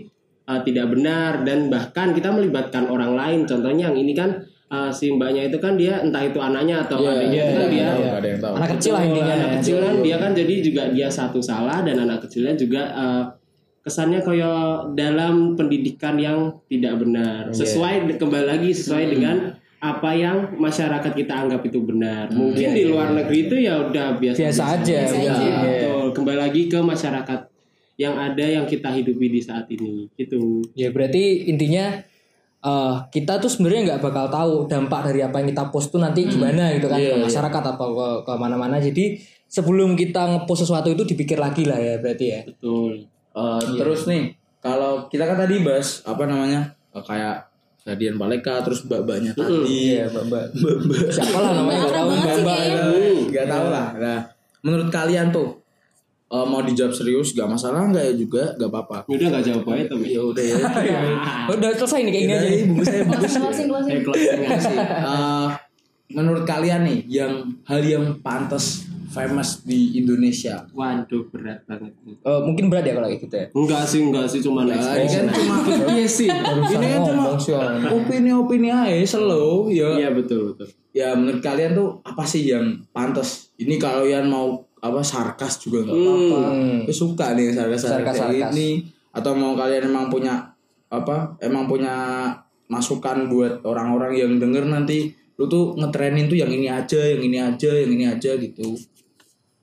[0.48, 4.40] uh, tidak benar dan bahkan kita melibatkan orang lain contohnya yang ini kan
[4.72, 7.68] uh, si mbaknya itu kan dia entah itu anaknya atau Iya, adiknya iya, itu kan
[7.70, 8.54] iya, dia nggak ada yang tahu.
[8.56, 9.34] Anak kecil lah intinya.
[9.36, 13.24] anak kecil kan dia kan jadi juga dia satu salah dan anak kecilnya juga uh,
[13.80, 17.56] kesannya kayak dalam pendidikan yang tidak benar Iya.
[17.60, 19.12] sesuai kembali lagi sesuai Hmm.
[19.14, 19.38] dengan
[19.80, 23.16] apa yang masyarakat kita anggap itu benar mungkin Iya, di iya, luar iya.
[23.18, 25.32] negeri itu ya udah biasa Biasa aja, Biasa aja.
[25.40, 25.58] Iya.
[25.58, 26.06] Betul.
[26.14, 27.40] kembali lagi ke masyarakat
[27.96, 31.96] yang ada yang kita hidupi di saat ini gitu Ya berarti intinya
[32.60, 36.28] eh kita tuh sebenarnya nggak bakal tahu dampak dari apa yang kita post tuh nanti
[36.28, 38.76] gimana gitu kan Iya, ke masyarakat atau ke, ke mana-mana.
[38.78, 39.16] Jadi
[39.48, 42.42] sebelum kita ngepost sesuatu itu dipikir lagi lah ya berarti ya.
[42.46, 47.48] betul Eh, Terus nih kalau kita kan tadi bahas apa namanya eh, kayak
[47.82, 49.56] Guardian Baleka terus mbak-mbaknya tadi.
[49.66, 50.24] Iya, Mbak.
[50.54, 51.10] Mbak.
[51.10, 52.56] Siapa lah namanya nggak tahu Akrab banget sih Mbak.
[52.56, 52.84] kayaknya.
[52.84, 53.30] Mbak.
[53.30, 53.88] Gak tau lah.
[53.96, 54.20] Nah,
[54.60, 55.50] menurut kalian tuh
[56.30, 58.98] eh, mau dijawab serius gak masalah nggak ya juga gak apa-apa.
[59.06, 60.58] udah nggak jawab aja tapi Ya udah ya.
[61.52, 62.48] Udah selesai nih kayak gini aja.
[62.48, 63.34] Ini bungkus saya bungkus.
[63.34, 64.38] Closing, closing, Eh, closing.
[64.46, 64.70] aja.
[65.02, 65.48] Eh,
[66.12, 70.64] menurut kalian nih yang hal yang pantas famous di Indonesia.
[70.72, 73.48] waduh berat banget Eh, mungkin berat ya kalau kayak gitu ya.
[73.52, 75.54] enggak sih enggak sih cuma Ya, ini kan cuma
[75.90, 77.24] iya sih ini kan cuma
[77.90, 79.98] opini-opini aja slow ya.
[79.98, 83.54] iya betul betul Ya menurut kalian tuh apa sih yang pantas?
[83.56, 86.42] Ini kalau yang mau apa sarkas juga nggak apa-apa.
[86.50, 86.80] Hmm.
[86.90, 88.52] Suka nih sarkas sarkas Sarkas-sarkas.
[88.52, 88.70] ini.
[89.12, 90.50] Atau mau kalian emang punya
[90.88, 91.38] apa?
[91.38, 91.94] Emang punya
[92.66, 97.38] masukan buat orang-orang yang denger nanti lu tuh ngetrenin tuh yang ini aja, yang ini
[97.38, 98.74] aja, yang ini aja gitu.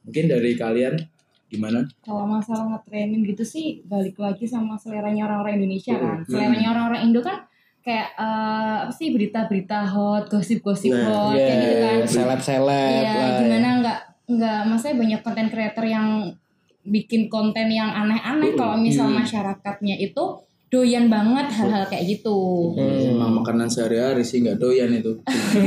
[0.07, 0.95] Mungkin dari kalian
[1.51, 1.83] gimana?
[2.03, 6.23] Kalau masalah nge-training gitu sih balik lagi sama seleranya orang-orang Indonesia kan.
[6.23, 7.43] Seleranya orang-orang Indo kan
[7.83, 11.99] kayak eh, apa sih berita-berita hot, gosip-gosip Nah, hot kayak gitu kan.
[12.07, 13.39] seleb-seleb Iya, lah.
[13.43, 16.09] gimana nggak nggak maksudnya banyak konten creator yang
[16.87, 20.25] bikin konten yang aneh-aneh kalau misal masyarakatnya itu
[20.77, 22.37] doyan banget hal-hal kayak gitu.
[22.77, 25.17] Emang makanan sehari-hari sih nggak doyan itu.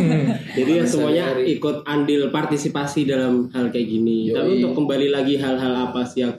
[0.57, 4.29] Jadi ya semuanya ikut andil partisipasi dalam hal kayak gini.
[4.29, 4.37] Yoi.
[4.37, 6.37] Tapi untuk kembali lagi hal-hal apa sih yang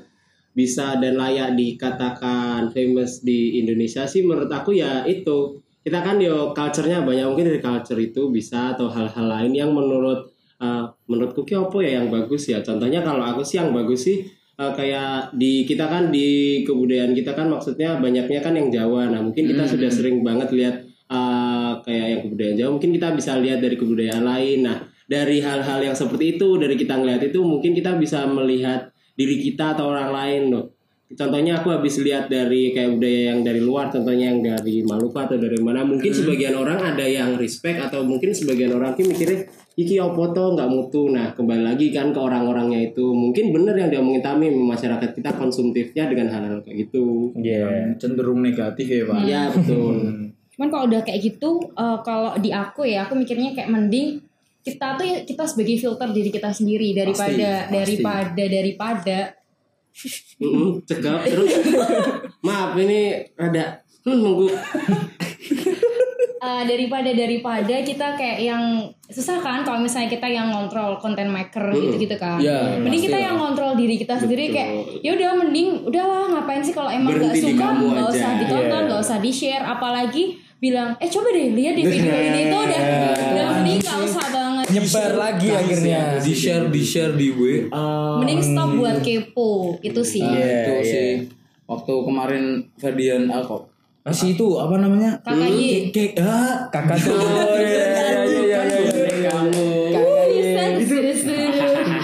[0.55, 5.59] bisa dan layak dikatakan famous di Indonesia sih menurut aku ya itu.
[5.81, 10.29] Kita kan yo culture-nya banyak mungkin dari culture itu bisa atau hal-hal lain yang menurut
[10.61, 12.61] uh, menurutku ki apa ya yang bagus ya.
[12.63, 14.29] Contohnya kalau aku sih yang bagus sih
[14.61, 19.09] uh, kayak di kita kan di kebudayaan kita kan maksudnya banyaknya kan yang Jawa.
[19.09, 19.73] Nah, mungkin kita Hmm.
[19.73, 24.25] sudah sering banget lihat uh, kayak yang kebudayaan Jawa mungkin kita bisa lihat dari kebudayaan
[24.25, 24.79] lain nah
[25.11, 29.75] dari hal-hal yang seperti itu dari kita ngeliat itu mungkin kita bisa melihat diri kita
[29.75, 30.65] atau orang lain loh
[31.11, 35.35] contohnya aku habis lihat dari kayak budaya yang dari luar contohnya yang dari Maluku atau
[35.35, 39.97] dari mana mungkin sebagian orang ada yang respect atau mungkin sebagian orang ki mikirnya iki
[39.97, 40.53] opo to?
[40.53, 41.09] Nggak mutu.
[41.09, 43.09] Nah kembali lagi kan ke orang-orangnya itu.
[43.09, 47.33] Mungkin bener yang diomongin Tami masyarakat kita konsumtifnya dengan hal-hal kayak gitu.
[47.35, 47.97] Iya.
[47.97, 49.21] Cenderung negatif ya pak.
[49.25, 49.95] ya betul.
[50.57, 54.21] Cuman kalau udah kayak gitu, eh, kalau di aku ya, aku mikirnya kayak mending
[54.61, 57.73] kita tuh ya- kita sebagai filter diri kita sendiri daripada pasti.
[57.73, 59.19] daripada daripada.
[60.37, 61.53] Mm-mm, cekap terus.
[62.47, 64.49] Maaf ini rada hmm, nunggu
[66.41, 68.65] eh, daripada daripada kita kayak yang
[69.11, 72.41] susah kan kalau misalnya kita yang ngontrol konten maker gitu-gitu kan.
[72.41, 73.41] Iya, mending kita pasti yang lah.
[73.45, 74.57] ngontrol diri kita sendiri Betul.
[74.57, 74.71] kayak
[75.05, 78.81] ya udah mending udahlah ngapain sih kalau emang nggak di suka kamu nggak usah ditonton
[78.81, 78.87] Iya.
[78.89, 80.25] nggak usah di share apalagi
[80.61, 82.81] bilang eh coba deh lihat di video ini tuh udah
[83.33, 84.67] udah mending nggak usah banget.
[84.71, 86.01] Nyebar lagi akhirnya.
[86.21, 87.85] di share di share di WA
[88.21, 90.23] mending stop buat kepo itu sih.
[90.23, 90.85] Iya, itu iya.
[90.85, 91.11] sih.
[91.65, 92.45] Waktu kemarin
[92.77, 93.70] Ferdian Alko
[94.01, 95.93] masih itu apa namanya KKI.
[95.93, 99.31] Kayak ah kakak tuh oh, iya, iya, iya, iya, iya.
[99.31, 99.69] kamu
[100.81, 101.37] Bisa,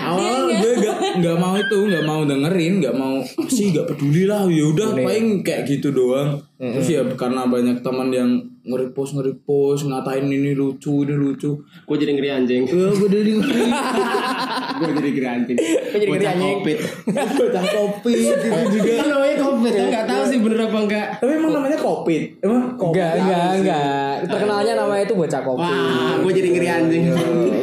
[0.05, 4.29] awal gue gak nggak mau itu nggak mau dengerin nggak mau "Ah, sih nggak peduli
[4.29, 8.31] lah ya udah paling kayak gitu doang terus ya karena banyak teman yang
[8.63, 11.55] nge-repost nge-repost ngatain ini lucu ini lucu.
[11.85, 12.63] Gue jadi ngeri anjing.
[12.65, 13.45] Ya gue dari gue
[14.91, 15.57] jadi ngeri anjing.
[15.57, 16.49] Jadi ngeri Bocah anjing.
[16.59, 16.79] covid.
[17.37, 18.93] Bocah kopi gitu juga.
[18.97, 22.23] Kan namanya covid kan nggak tahu sih bener apa enggak tapi emang namanya covid?
[22.41, 27.03] Emang covid enggak enggak enggak terkenalnya namanya itu bocah kopi wah gue jadi ngeri anjing.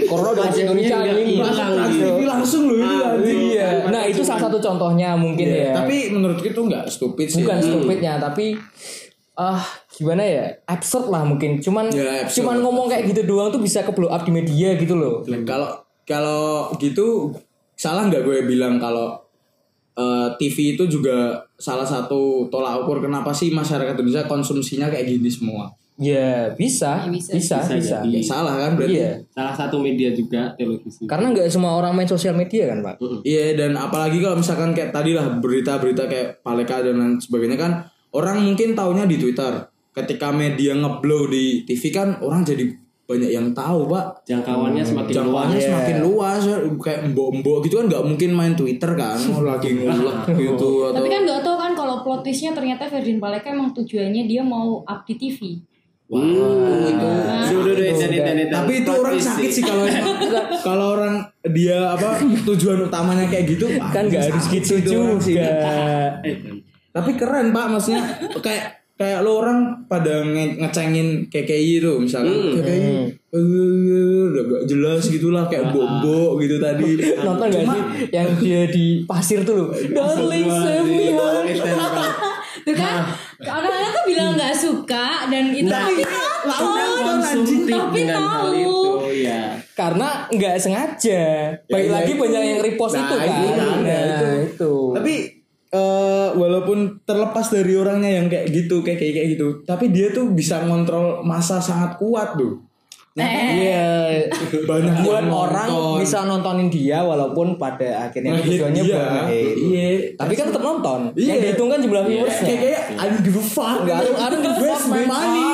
[0.03, 2.23] Corona udah masuk Indonesia Wajahnya anjing.
[2.23, 3.39] langsung loh itu anjing.
[3.51, 3.69] iya.
[3.87, 5.73] Nah itu salah satu contohnya mungkin Iya, ya.
[5.75, 7.41] tapi menurutku itu nggak stupid sih.
[7.41, 8.55] Bukan stupidnya tapi
[9.35, 12.37] ah gimana ya absurd lah mungkin cuman Ya, absurd.
[12.39, 15.73] cuman ngomong kayak gitu doang tuh bisa ke blow up di media gitu loh Kalau
[16.03, 16.43] kalau
[16.77, 17.33] gitu
[17.73, 19.17] salah nggak gue bilang kalau
[19.93, 25.27] eh, TV itu juga salah satu tolak ukur kenapa sih masyarakat Indonesia konsumsinya kayak gini
[25.27, 25.69] semua?
[25.93, 27.31] ya bisa Ya, bisa.
[27.31, 28.09] bisa bisa, Bisa jadi.
[28.11, 28.97] Ya, salah kan berarti?
[28.97, 32.97] iya salah satu media juga televisi karena nggak semua orang main sosial media kan pak
[33.21, 37.71] Iya dan apalagi kalau misalkan kayak tadi lah berita-berita kayak Paleka dan lain sebagainya kan
[38.13, 39.69] orang mungkin taunya di Twitter.
[39.93, 42.65] Ketika media ngeblow di TV kan orang jadi
[43.03, 44.25] banyak yang tahu pak.
[44.25, 45.17] jangkauannya semakin luas.
[45.21, 46.41] Jangkauannya semakin luas.
[46.81, 49.19] Kayak mbok-mbok gitu kan nggak mungkin main Twitter kan.
[49.29, 53.21] Oh, lagi ngulek gitu atau tapi kan nggak tahu kan kalau plot twistnya ternyata Ferdin
[53.21, 55.61] Paleka emang tujuannya dia mau up di TV
[56.13, 57.09] Hmm, itu
[57.49, 59.87] sudah deh jadi jadi tapi itu orang sakit sih kalau
[60.67, 65.49] kalau orang dia apa tujuan utamanya kayak gitu kan nggak harus gitu itu juga
[66.93, 68.05] tapi keren pak maksudnya
[68.37, 72.61] kayak kayak lo orang pada nge ngecengin KKI itu misalkan.
[72.61, 77.01] KKI eh, udah gak jelas gitulah kayak bobo gitu tadi.
[77.25, 77.81] Nonton gak sih
[78.13, 81.57] yang dia di pasir tuh loh darling save me honey."
[82.69, 83.11] tuh kan
[83.43, 86.03] orang-orang tuh bilang nggak suka dan itu Nah, tapi
[87.03, 88.51] konsumtif Tapi hal tahu.
[88.55, 88.83] itu
[89.25, 91.23] ya karena nggak sengaja.
[91.65, 92.21] Baik ya lagi itu.
[92.21, 94.29] banyak yang repost Nah, itu kan itu kan, nah, itu.
[94.53, 94.73] itu.
[94.93, 95.13] Tapi
[95.73, 100.29] eh, walaupun terlepas dari orangnya yang kayak gitu kayak kayak kayak gitu tapi dia tuh
[100.29, 102.61] bisa ngontrol masa sangat kuat tuh
[103.13, 104.25] Iya,
[104.65, 106.01] banyak buat orang nonton.
[106.01, 109.53] bisa nontonin dia walaupun pada akhirnya Ngehit tujuannya buat ngehit.
[109.55, 109.85] Iya.
[110.17, 110.99] Tapi kan tetap nonton.
[111.13, 111.29] Iya.
[111.29, 112.47] Yang dihitung kan jumlah viewersnya.
[112.49, 114.83] kayak kayak I don't give a fuck Nggak, I don't- I don't give a fuck,
[114.89, 115.45] my money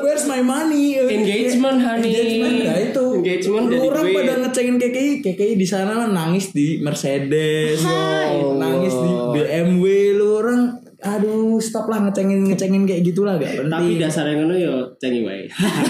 [0.00, 2.10] where's my money Engagement, honey.
[2.10, 4.16] engagement nah itu Engagement Lu orang duit.
[4.16, 8.40] pada ngecengin KKI KKI di sana nangis di Mercedes Hai.
[8.56, 10.60] nangis di BMW lu orang
[10.96, 15.44] aduh stop lah ngecengin ngecengin kayak gitulah gak penting tapi dasarnya ngono yo cengi wae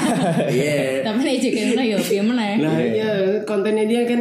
[0.57, 1.01] Iya.
[1.01, 1.37] tapi nih
[1.73, 3.11] mana ya dia mana ya nah ya
[3.47, 4.21] kontennya dia kan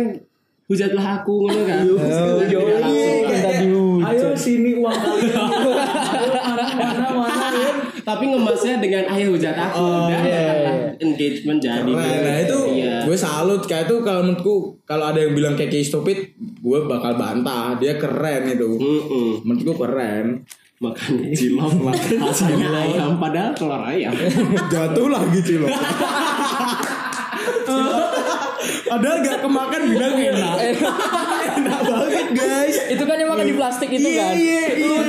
[0.65, 3.63] hujatlah aku ngono kan Tidak yo, langsung iya, kan.
[4.05, 5.33] Ayo sini uang kalian.
[5.33, 6.31] Ayo
[6.81, 7.69] mana mana ya.
[8.05, 10.73] tapi ngemasnya dengan ayo hujat aku Oh, dan iya, iya.
[11.01, 11.89] engagement jadi.
[11.89, 13.05] Nah itu iya.
[13.05, 17.77] gue salut kayak itu kalau menurutku kalau ada yang bilang kayak stupid gue bakal bantah
[17.77, 19.45] dia keren itu Mm-mm.
[19.45, 20.45] menurutku keren
[20.81, 21.71] makan cilok
[22.19, 24.11] hasilnya ayam padahal telur ayam
[24.73, 25.71] jatuh lagi cilok
[28.85, 30.55] Padahal gak kemakan bilang enak.
[31.55, 32.75] Enak banget guys.
[32.91, 34.33] Itu kan yang makan di plastik itu Iya kan.
[34.35, 35.01] iya iya.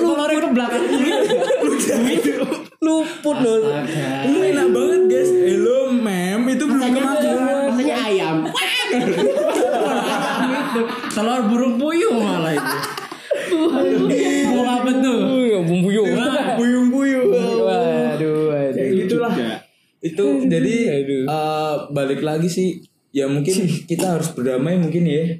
[0.00, 0.82] Telurnya ke belakang
[2.80, 3.56] Luput loh.
[4.26, 5.30] Lu enak banget guys.
[5.30, 7.36] Hello mem Itu belum kemakan.
[7.70, 8.36] Rasanya ayam.
[11.14, 12.76] Telur burung puyuh malah itu.
[13.46, 15.18] Burung apa tuh?
[15.24, 15.88] Uh, bumbu
[20.12, 22.78] Itu jadi eh, Balik lagi sih
[23.10, 25.34] Ya mungkin kita harus berdamai mungkin ya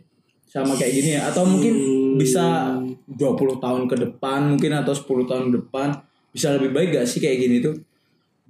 [0.47, 1.11] Sama kayak gini.
[1.19, 1.75] Ya Atau mungkin
[2.17, 2.75] bisa
[3.07, 5.89] 20 tahun ke depan Mungkin atau 10 tahun ke depan
[6.35, 7.77] Bisa lebih baik gak sih kayak gini tuh?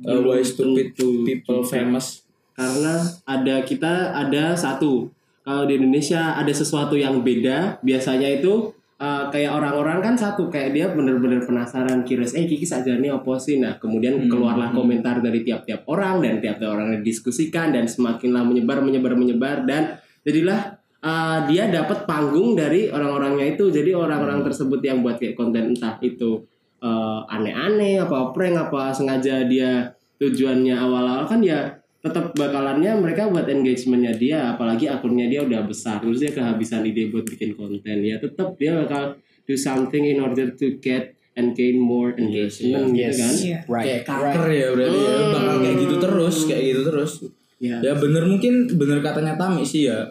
[0.05, 2.20] Uh, Why stupid tentu people famous.
[2.52, 5.09] Karena ada kita ada satu.
[5.40, 10.70] Kalau di Indonesia ada sesuatu yang beda biasanya itu uh, kayak orang-orang kan satu kayak
[10.72, 13.61] dia bener-bener penasaran curious eh Kiki saja nih apa sih?
[13.61, 19.12] Nah kemudian keluarlah komentar dari tiap-tiap orang dan tiap-tiap orang didiskusikan dan semakinlah menyebar menyebar
[19.16, 23.68] menyebar dan jadilah uh, dia dapat panggung dari orang-orangnya itu.
[23.68, 26.44] Jadi orang-orang tersebut yang buat kayak konten entah itu
[26.80, 33.50] uh, aneh-aneh apa prank apa sengaja dia tujuannya awal-awal kan ya tetap bakalannya mereka buat
[33.50, 35.98] engagementnya dia apalagi akunnya dia udah besar.
[35.98, 38.06] Terus dia kehabisan ide buat bikin konten.
[38.06, 43.12] Ya tetap dia bakal do something in order to get and gain more engagement gitu
[43.12, 43.34] kan.
[43.68, 43.84] Right.
[43.84, 47.12] kayak kanker ya berarti ya bakal kayak gitu terus kayak gitu terus.
[47.56, 47.76] Ya.
[47.80, 50.06] ya bener mungkin bener katanya Tami sih ya.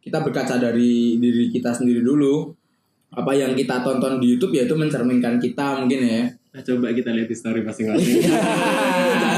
[0.00, 2.52] Kita berkaca dari diri kita sendiri dulu.
[3.14, 6.22] Apa yang kita tonton di YouTube ya itu mencerminkan kita mungkin ya.
[6.54, 8.22] Nah, coba kita lihat di story masing-masing.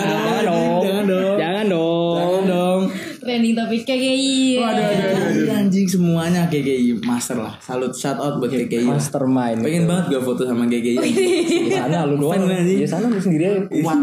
[3.26, 4.56] Trending topik KGI.
[4.56, 8.94] Anjing, anjing semuanya GGI master lah salut shout out buat lah.
[8.94, 9.58] Mastermind.
[9.60, 10.94] pengen banget gak foto sama GGI
[11.66, 12.46] Di sana lu doang.
[12.46, 13.98] Di sana lu sendiri kuat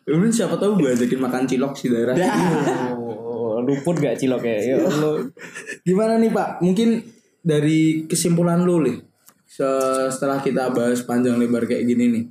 [0.00, 2.14] Kemudian siapa tahu gue ajakin makan cilok si daerah
[2.94, 4.58] Oh, luput gak cilok ya?
[4.62, 5.26] Ya Allah.
[5.82, 6.60] Gimana nih Pak?
[6.60, 7.02] Mungkin
[7.40, 9.02] dari kesimpulan lu nih
[9.44, 12.24] se- setelah kita bahas panjang lebar kayak gini nih.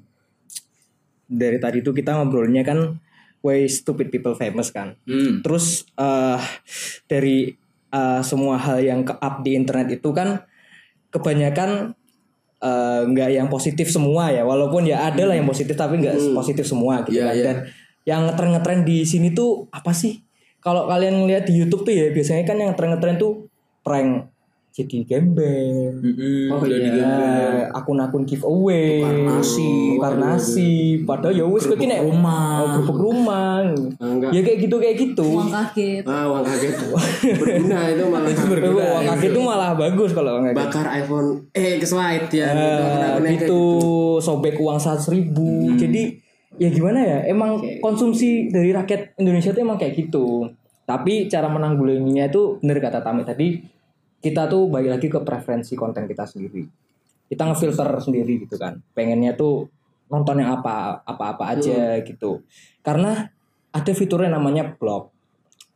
[1.25, 3.01] Dari tadi tuh kita ngobrolnya kan
[3.45, 4.97] way stupid people famous kan.
[5.05, 5.45] Hmm.
[5.45, 6.41] Terus eh
[7.05, 7.53] dari
[7.93, 10.41] eh, semua hal yang ke up di internet itu kan
[11.13, 11.93] kebanyakan
[12.60, 14.41] eh, nggak yang positif semua ya.
[14.41, 17.36] Walaupun ya ada lah yang positif tapi nggak positif semua gitu Iya, kan.
[17.38, 17.43] iya.
[17.45, 17.58] Dan
[18.05, 20.21] yang ngetren-ngetren di sini tuh apa sih?
[20.62, 23.45] Kalau kalian lihat di YouTube tuh ya biasanya kan yang ngetren-ngetren tuh
[23.86, 24.34] prank
[24.75, 25.95] jadi gembel.
[25.95, 27.15] Mm-mm, Oh udah iya,
[27.71, 29.71] akun-akun giveaway, Tukar nasi.
[29.95, 32.75] tukar nasi, padahal ya wis kok nek rumah.
[32.75, 33.63] oh, rumah,
[33.95, 34.29] Ah, enggak.
[34.29, 35.23] ya kayak gitu kayak gitu.
[35.31, 36.03] Uang kaget.
[36.03, 36.75] Ah, uang kaget.
[37.39, 40.57] Berguna itu malah Berguna, uang kaget itu malah bagus kalau uang kaget.
[40.59, 42.81] bakar iPhone eh ke slide ya gitu.
[42.83, 43.61] Akun-akun yang gitu
[44.19, 45.79] sobek uang seratus ribu, Hmm.
[45.79, 46.03] jadi
[46.55, 47.19] ya gimana ya?
[47.25, 50.51] Emang konsumsi dari rakyat Indonesia itu emang kayak gitu.
[50.83, 53.57] Tapi cara menanggulanginya itu bener kata Tami tadi
[54.25, 56.65] kita tuh balik lagi ke preferensi konten kita sendiri.
[57.29, 58.81] Kita ngefilter sendiri gitu kan.
[58.97, 59.69] Pengennya tuh
[60.09, 62.41] nonton yang apa apa-apa aja gitu.
[62.81, 63.29] Karena
[63.69, 65.13] ada fiturnya namanya blog,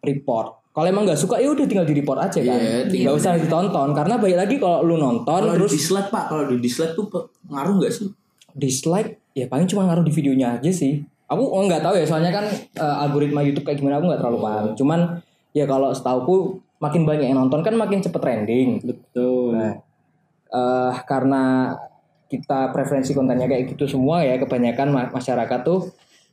[0.01, 0.73] report.
[0.73, 2.57] Kalau emang nggak suka ya udah tinggal di report aja kan.
[2.89, 6.23] Iya, Nggak usah ditonton karena balik lagi kalau lu nonton Kalau terus di dislike Pak,
[6.29, 7.05] kalau di dislike tuh
[7.53, 8.09] ngaruh nggak sih?
[8.57, 11.05] dislike ya paling cuma ngaruh di videonya aja sih.
[11.29, 14.39] Aku oh, nggak tahu ya soalnya kan eh, algoritma YouTube kayak gimana aku nggak terlalu
[14.41, 14.65] paham.
[14.73, 14.99] Cuman
[15.53, 18.69] ya kalau setauku makin banyak yang nonton kan makin cepet trending.
[18.81, 19.55] betul.
[19.55, 19.75] Nah,
[20.49, 21.75] eh karena
[22.29, 25.89] kita preferensi kontennya kayak gitu semua ya kebanyakan ma- masyarakat tuh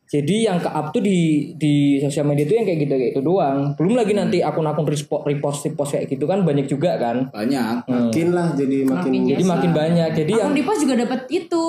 [0.07, 3.21] jadi yang ke up tuh di di sosial media tuh yang kayak gitu kayak itu
[3.27, 7.91] doang belum lagi nanti akun-akun repost repost repost kayak gitu kan banyak juga kan Banyak.
[7.91, 11.67] Makin lah jadi makin Makin jadi makin banyak jadi yang Akun repost juga dapat itu.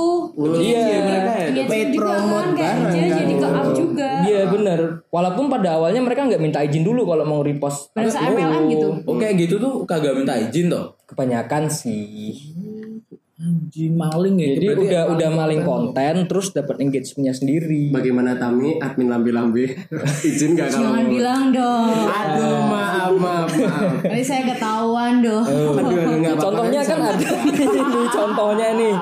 [0.62, 1.48] iya mereka ya.
[1.50, 3.18] Engagement paid promote kan, bareng jadi, kan.
[3.18, 4.10] jadi ke up juga.
[4.28, 8.64] Iya bener Walaupun pada awalnya mereka nggak minta izin dulu kalau mau repost saat MLM
[8.70, 8.88] gitu.
[9.10, 10.94] Oh kayak gitu tuh kagak minta izin toh.
[11.10, 12.36] Kebanyakan sih
[13.38, 14.58] Anjing maling ya.
[14.58, 19.78] Jadi Berarti udah ya, udah maling konten Terus dapat engagementnya sendiri Bagaimana Tami admin lambe-lambe
[20.30, 21.67] izin gak kalau Jangan bilang dong.
[23.68, 24.00] Aduh.
[24.02, 25.44] Nanti saya ketahuan dong.
[25.44, 26.40] Aduh aduh apa-apa.
[26.40, 28.94] Contohnya kan ada Ini contohnya nih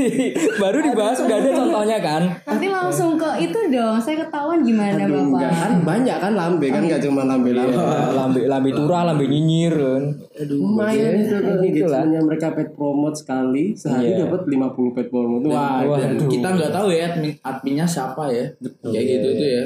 [0.62, 3.96] Baru dibahas udah ada contohnya kan Nanti langsung ke itu dong.
[3.96, 5.58] Saya ketahuan gimana Aduh, enggak bapak?
[5.58, 7.74] kan banyak kan lambe kan nggak cuma lambe-lambe.
[7.74, 10.02] Ya, Lambe lambe turah, lambe nyinyir kan
[10.46, 14.24] Lumayan itu kan Gitu engagementnya mereka paid promote sekali sehari Iya.
[14.24, 15.44] dapat 50 paid promote.
[15.46, 16.26] Wah, Aduh.
[16.26, 18.44] kita nggak tahu ya admin adminnya siapa ya.
[18.82, 19.64] Kayak gitu tuh ya.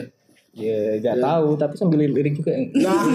[0.51, 3.07] Ya gak tahu Tapi sambil lirik juga nah,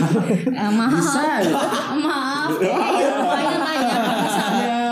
[0.47, 0.91] Eh, maaf.
[0.95, 1.51] bisa ya?
[1.93, 2.49] maaf.
[2.63, 3.97] Tanya tanya.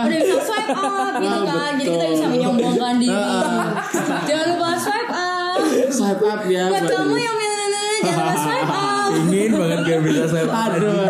[0.04, 1.72] Udah bisa swipe up gitu kan.
[1.74, 3.36] Jadi kita bisa menyombongkan diri.
[4.28, 5.58] Jangan lupa swipe up.
[5.88, 6.64] Swipe up ya.
[6.68, 7.36] Buat kamu yang
[8.04, 9.10] jangan lupa swipe up.
[9.24, 10.44] Ingin banget gak bisa saya.
[10.44, 11.08] Aduh.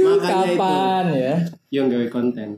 [0.00, 0.56] Makanya itu.
[0.56, 1.34] Kapan ya
[1.70, 2.48] yang gawe konten.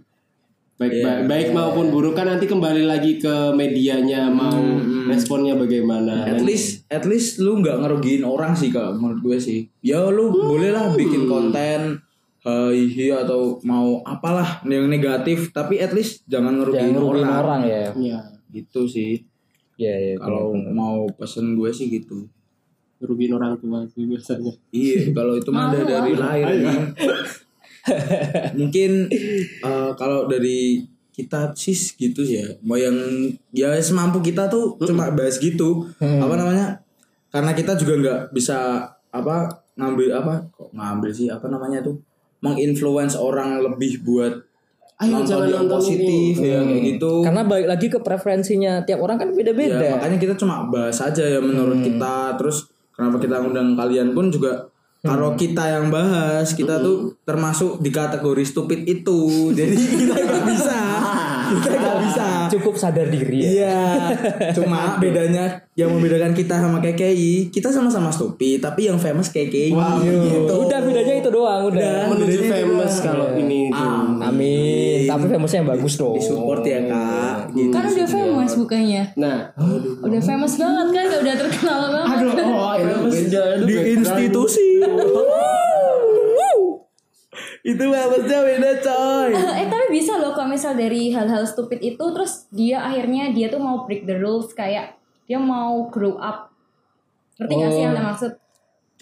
[0.82, 4.58] Baik, Iya, ba- baik maupun buruk kan nanti kembali lagi ke medianya mau
[5.06, 6.26] responnya bagaimana.
[6.26, 9.70] At least at least lu nggak ngerugiin orang sih kalau menurut gue sih.
[9.80, 12.02] Ya lu boleh lah bikin konten
[12.42, 17.38] hihi atau mau apalah yang negatif tapi at least jangan ngerugiin Jangan ngerugiin orang.
[17.38, 18.18] orang ya ya
[18.50, 19.22] Gitu sih.
[19.76, 22.26] Ya ya Kalau mau pesen gue sih gitu.
[22.98, 24.54] rugiin orang tua sih biasanya.
[24.70, 26.46] Iya, kalau itu mah dari lahir.
[28.58, 29.10] Mungkin
[29.62, 32.46] eh, kalau dari kita sih gitu ya.
[32.64, 32.96] Mau yang
[33.52, 35.86] ya semampu kita tuh cuma bahas gitu.
[35.98, 36.80] Apa namanya?
[37.32, 41.96] Karena kita juga nggak bisa apa ngambil apa kok ngambil sih apa namanya tuh
[42.44, 44.44] menginfluence orang lebih buat
[45.00, 47.12] Ayo, nonton jangan yang nonton positif ya kayak gitu.
[47.26, 51.24] Karena balik lagi ke preferensinya Tiap orang kan Ya, beda-beda makanya kita cuma bahas aja
[51.26, 54.68] ya menurut kita terus kenapa kita undang kalian pun juga
[55.02, 60.80] kalau kita yang bahas kita tuh termasuk di kategori stupid itu jadi kita nggak bisa
[61.60, 62.26] kita nggak bisa.
[62.52, 63.48] Cukup sadar diri ya.
[63.48, 63.80] Iya,
[64.56, 69.72] cuma bedanya yang membedakan kita sama KKI, kita sama-sama stupid, tapi yang famous KKI.
[69.72, 70.52] gitu.
[70.68, 72.08] Udah bedanya itu doang, udah.
[72.08, 72.12] Udah.
[72.12, 73.84] Menuju famous kalau ini itu.
[74.20, 74.20] Amin.
[75.04, 76.14] Tapi famousnya yang bagus dong.
[76.14, 77.36] Disupport ya kak.
[77.50, 77.70] Gitu.
[77.70, 79.02] Kan udah famous bukannya.
[79.14, 79.38] Nah,
[80.00, 82.16] Udah famous banget kan, udah terkenal banget.
[82.18, 83.90] aduh, oh, itu beda itu Di beda.
[83.94, 84.68] institusi.
[87.62, 89.30] itu famousnya beda coy.
[89.62, 93.62] eh tapi bisa loh kalau misal dari hal-hal stupid itu terus dia akhirnya dia tuh
[93.62, 96.50] mau break the rules kayak dia mau grow up
[97.38, 98.32] ngerti gak sih yang saya maksud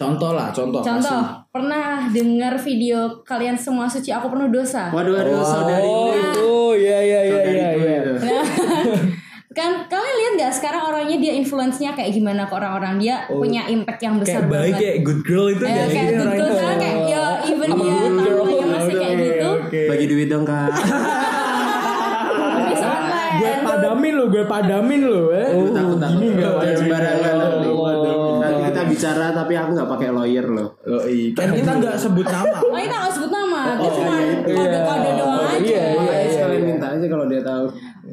[0.01, 0.81] Contoh lah, contoh.
[0.81, 1.45] contoh kasih.
[1.47, 5.85] pernah dengar video kalian semua suci aku penuh dosa Waduh, waduh, saudari.
[5.85, 7.95] Oh, itu ya ya ya ya Saudariku ya.
[7.95, 8.13] itu.
[8.17, 8.45] Nah,
[9.51, 13.99] kan kalian lihat nggak sekarang orangnya dia influence-nya kayak gimana ke orang-orang dia punya impact
[13.99, 16.41] yang besar Kayak baik banget kayak good girl itu Eh, kayak kayak good orang girl
[16.41, 16.55] itu.
[16.55, 19.81] sekarang kayak ya even Apa dia masih kayak gitu Oke.
[19.85, 20.71] Bagi duit dong, Kak.
[23.33, 25.49] Gue padamin lo, gue padamin lo, eh.
[25.71, 27.35] takut takut nggak pakai sembarangan
[28.91, 31.31] bicara tapi aku nggak pakai lawyer loh Oh, iya.
[31.31, 32.57] Kan kita nggak sebut nama.
[32.61, 34.35] Oh kita nggak sebut nama, kita cuma iya.
[34.43, 35.61] kode-kode doang aja.
[35.61, 36.31] Iya, iya, iya.
[36.33, 37.65] sekalian minta aja kalau dia tahu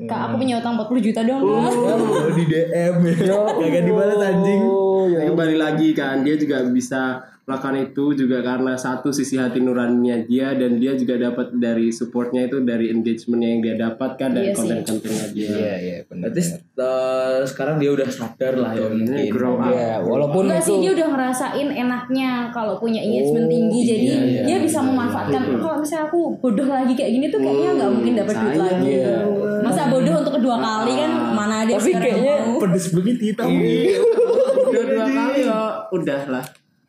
[0.09, 1.43] Kak aku punya utang 40 juta dong.
[1.43, 1.73] Kak.
[1.75, 3.35] Oh, di DM ya.
[3.51, 4.63] Kagak dibalas anjing.
[4.63, 5.27] Oh, ya.
[5.27, 7.19] kembali lagi kan dia juga bisa
[7.49, 12.45] melakukan itu juga karena satu sisi hati nuraninya dia dan dia juga dapat dari supportnya
[12.45, 16.29] itu dari engagementnya yang dia dapatkan dari Iya konten-kontennya dia Iya, iya, benar.
[16.29, 19.33] Berarti eh, sekarang dia udah sadar lah ya mungkin.
[19.33, 23.51] grow up Ya, walaupun Enggak itu sih dia udah ngerasain enaknya kalau punya engagement Oh,
[23.51, 27.41] tinggi jadi iya, iya, dia bisa memanfaatkan kalau misalnya aku bodoh lagi kayak gini tuh
[27.41, 28.89] kayaknya nggak mungkin dapat duit lagi.
[28.93, 29.17] iya.
[29.59, 32.59] Masa bodoh untuk kedua kali kan mana ada Tapi sekarang kayaknya mau.
[32.61, 33.43] Pedes banget kita.
[34.69, 36.45] udah dua kali ya udah lah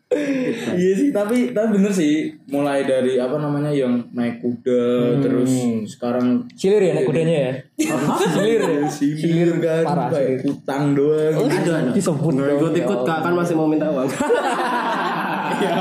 [0.10, 2.34] Iya sih, tapi tapi bener sih.
[2.50, 4.82] Mulai dari apa namanya yang naik kuda,
[5.22, 5.54] terus
[5.88, 7.54] sekarang silir ya naik kudanya ya.
[8.28, 11.34] silir ya, silir kan, Parah, kayak utang doang.
[11.38, 11.46] aduh
[11.78, 14.10] aduh Disebut nggak dong, ikut ya ikut kak kan masih mau minta uang
[15.60, 15.76] Iya,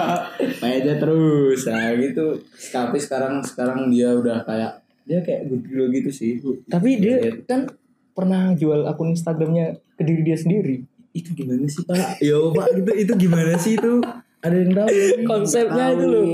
[0.60, 1.60] aja terus.
[1.64, 2.26] Nah gitu.
[2.68, 4.72] Tapi sekarang sekarang dia udah kayak
[5.04, 6.36] dia kayak girl gitu sih.
[6.66, 7.32] Tapi dia Iya.
[7.44, 7.64] kan
[8.10, 10.82] pernah jual akun Instagramnya ke diri dia sendiri.
[11.18, 12.22] Itu gimana sih pak?
[12.22, 13.92] Yo pak, itu itu gimana sih itu?
[14.38, 14.86] Ada yang tahu?
[14.86, 15.06] ya?
[15.26, 16.24] Konsepnya itu loh.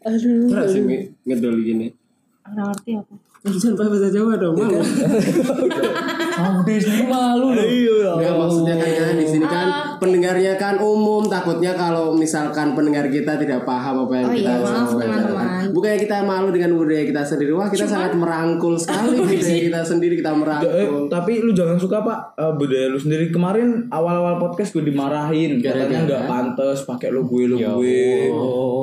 [0.00, 0.44] Aduh.
[0.46, 1.86] Terus sih nge- ngedol gini
[2.42, 3.14] Nggak ngerti aku.
[3.40, 4.80] Jangan pakai bahasa Jawa dong, malu.
[6.30, 7.64] Kamu deh sendiri malu loh.
[7.64, 8.12] Iya.
[8.12, 9.66] Nggak, maksudnya kan kan di sini kan
[9.96, 14.60] pendengarnya kan umum takutnya kalau misalkan pendengar kita tidak paham apa yang Oh kita iya,
[14.62, 15.46] maaf, teman-teman.
[15.70, 20.14] Bukannya kita malu dengan budaya kita sendiri, wah kita sangat merangkul sekali budaya kita sendiri
[20.14, 21.08] kita Eh, merangkul.
[21.08, 25.86] tapi lu jangan suka pak eh, budaya lu sendiri kemarin awal-awal podcast gue dimarahin Gara-gara?
[25.86, 28.28] katanya nggak pantas pakai lo gue lo Ya gue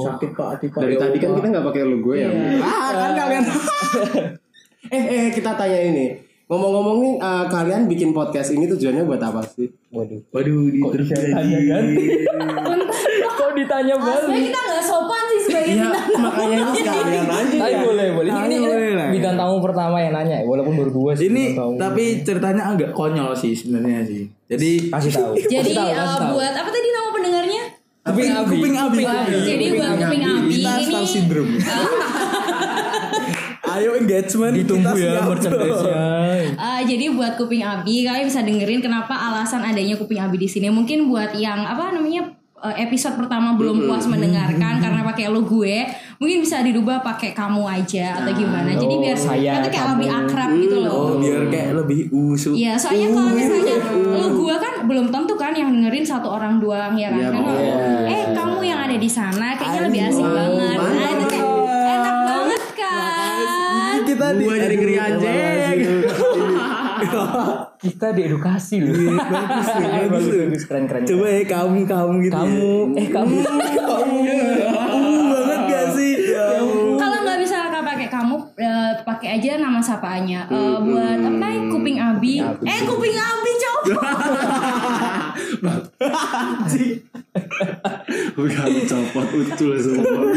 [0.04, 2.30] sakit pak hati pak Dari Ya tadi kan kita nggak pakai logo ya.
[2.60, 3.44] Ah kan kalian.
[4.90, 6.06] eh eh kita tanya ini.
[6.48, 9.68] Ngomong-ngomong nih eh, kalian bikin podcast ini tujuannya buat apa sih?
[9.90, 10.20] Waduh.
[10.30, 11.84] waduh di terus Tanya kan?
[13.38, 14.48] Kok ditanya balik?
[14.48, 17.58] kita nggak sopan sih sebagai Iya, bintang makanya itu sekalian aja.
[17.58, 17.80] Tapi ya.
[17.84, 18.30] boleh, boleh.
[18.30, 19.08] Ini, ini, ini boleh lah.
[19.12, 21.28] bintang tamu pertama yang nanya, walaupun baru dua sih.
[21.28, 25.32] ini tapi ceritanya agak konyol sih sebenarnya sih jadi kasih tahu.
[25.36, 26.34] Jadi Kasih tahu, eh, kasih tahu.
[26.34, 27.64] buat apa tadi nama pendengarnya?
[28.08, 28.48] kuping Abi.
[28.56, 29.04] kuping abi
[29.44, 30.86] Jadi buat kuping abi ini
[33.78, 36.02] ayo engagement Ditunggu kita ya merchandise-nya.
[36.58, 40.70] Eh, jadi buat kuping abi kalian bisa dengerin kenapa alasan adanya kuping abi di sini.
[40.70, 45.86] Mungkin buat yang apa namanya eh, episode pertama belum puas mendengarkan karena pakai lo gue,
[46.18, 48.72] mungkin bisa dirubah pakai kamu aja atau gimana.
[48.72, 49.92] Jadi Oh, biar saya, kayak kamu.
[49.94, 50.94] lebih akrab gitu loh.
[50.94, 55.52] oh biar kayak lebih usu Iya, soalnya kalau misalnya lu gua kan belum tentu kan
[55.52, 57.20] yang dengerin satu orang doang ya kan.
[57.20, 57.76] Iya, Kan iya.
[58.08, 60.78] eh kamu yang ada di sana kayaknya lebih asik banget.
[60.80, 61.37] Nah, itu kayak
[64.18, 64.34] kan.
[64.34, 65.80] kita di Gua jadi ngeri anjing.
[67.78, 68.94] Kita diedukasi loh.
[69.22, 71.06] bagus bagus bagus, keren, keren.
[71.06, 73.36] coba ya kamu kamu gitu Kamu, eh kamu.
[73.78, 76.58] kamu uh, banget gak sih ya.
[76.98, 80.42] Kalau nggak bisa kakak pakai kamu eh, pakai aja nama sapaannya.
[80.50, 81.60] Eh, buat apa ya?
[81.70, 82.36] Kuping Abi.
[82.42, 84.02] Eh kuping Abi coba.
[88.34, 90.34] Bukan copot ucul semua.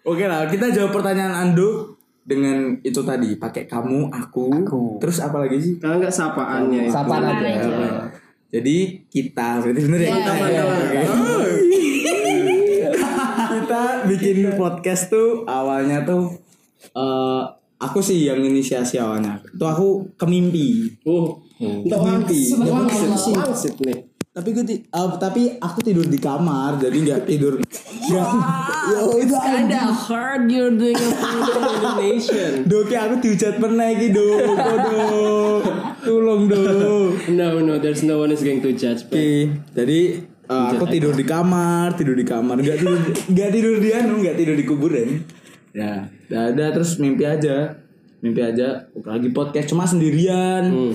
[0.00, 4.82] Oke lah, kita jawab pertanyaan Ando dengan itu tadi pakai kamu, aku, Aku.
[5.02, 5.74] terus apa lagi sih?
[5.80, 6.92] Kalau nggak sapaannya itu.
[6.92, 7.48] Sapaan aja.
[7.58, 8.06] aja.
[8.50, 10.64] Jadi kita berarti bener ya Iya, kita iya,
[13.54, 16.34] kita bikin podcast tuh awalnya tuh
[16.90, 17.42] eh
[17.80, 19.40] aku sih yang inisiasi awalnya.
[19.46, 20.90] Itu aku kemimpi.
[21.06, 22.56] Oh, Mimpi.
[22.56, 23.34] Ya, Wangsit wangsit.
[23.36, 23.98] wangsit nih.
[24.30, 27.58] Tapi gue ti- ah, tapi aku tidur di kamar jadi nggak tidur.
[27.58, 28.28] Nggak
[28.86, 29.42] ya udah.
[29.42, 32.52] Kinda hard you're doing a full Indonesian.
[32.70, 34.38] do kayak aku dihujat pernah iki do
[36.00, 36.62] tolong do
[37.28, 39.02] No, no, there's no one is going to judge.
[39.02, 39.26] oke
[39.74, 40.00] jadi
[40.46, 42.54] eh, aku tidur di kamar tidur di kamar.
[42.56, 45.08] Nggak tidur nggak tidur di anu nggak tidur di kuburan.
[45.70, 46.06] Ya.
[46.30, 47.82] Udah ada terus mimpi aja.
[48.20, 50.70] Mimpi aja lagi podcast cuma sendirian.
[50.70, 50.94] Hmm.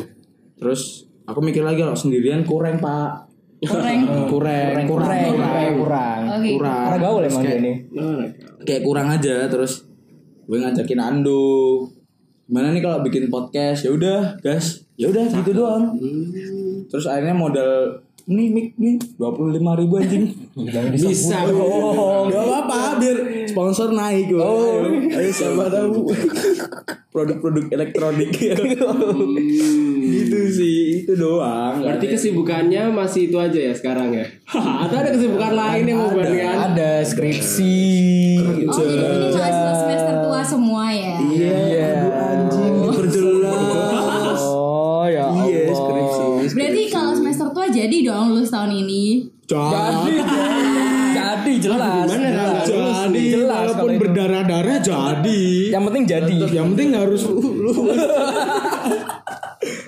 [0.55, 3.24] terus aku mikir lagi kalau sendirian kurang pak
[3.65, 3.99] Kurang.
[4.29, 4.85] kurang kurang.
[4.85, 5.73] kurang kurang.
[5.81, 6.49] kurang Oke.
[6.57, 6.83] kurang.
[6.85, 7.73] Karena gaul emang kayak- ini.
[7.91, 8.03] no.
[8.65, 9.73] kayak kurang aja terus
[10.45, 11.43] gue ngajakin Ando
[12.45, 13.89] gimana nih kalau bikin podcast?
[13.89, 14.85] Ya udah gas.
[14.95, 15.97] Ya udah gitu doang.
[16.87, 20.29] Terus akhirnya modal ini mic nih dua puluh lima ribu anjing.
[20.93, 24.81] Bisa oh gak apa apa biar sponsor naik gue oh.
[25.13, 26.09] ayo siapa tahu
[27.09, 28.29] produk-produk elektronik
[30.15, 34.25] gitu sih itu doang Berarti kesibukannya masih itu aja ya sekarang ya?
[34.83, 36.75] Atau ada kesibukan lain yang mau bandingkan?
[36.75, 37.75] ada skripsi
[38.41, 41.13] Oh jadi ini mahasiswa semester tua semua ya.
[41.21, 45.75] iya aduh anjing diperjelas oh ya iya Allah.
[45.75, 46.23] skripsi
[46.55, 49.03] Berarti kalau semester tua jadi dong lulus tahun ini.
[49.45, 49.84] jadi
[54.25, 55.43] berdarah-darah jadi.
[55.69, 56.35] Yang penting jadi.
[56.49, 57.77] Yang penting harus lulus.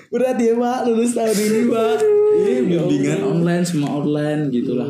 [0.08, 1.96] Berat ya pak lulus tahun ini pak.
[2.38, 4.88] Ini bimbingan online semua online gitulah.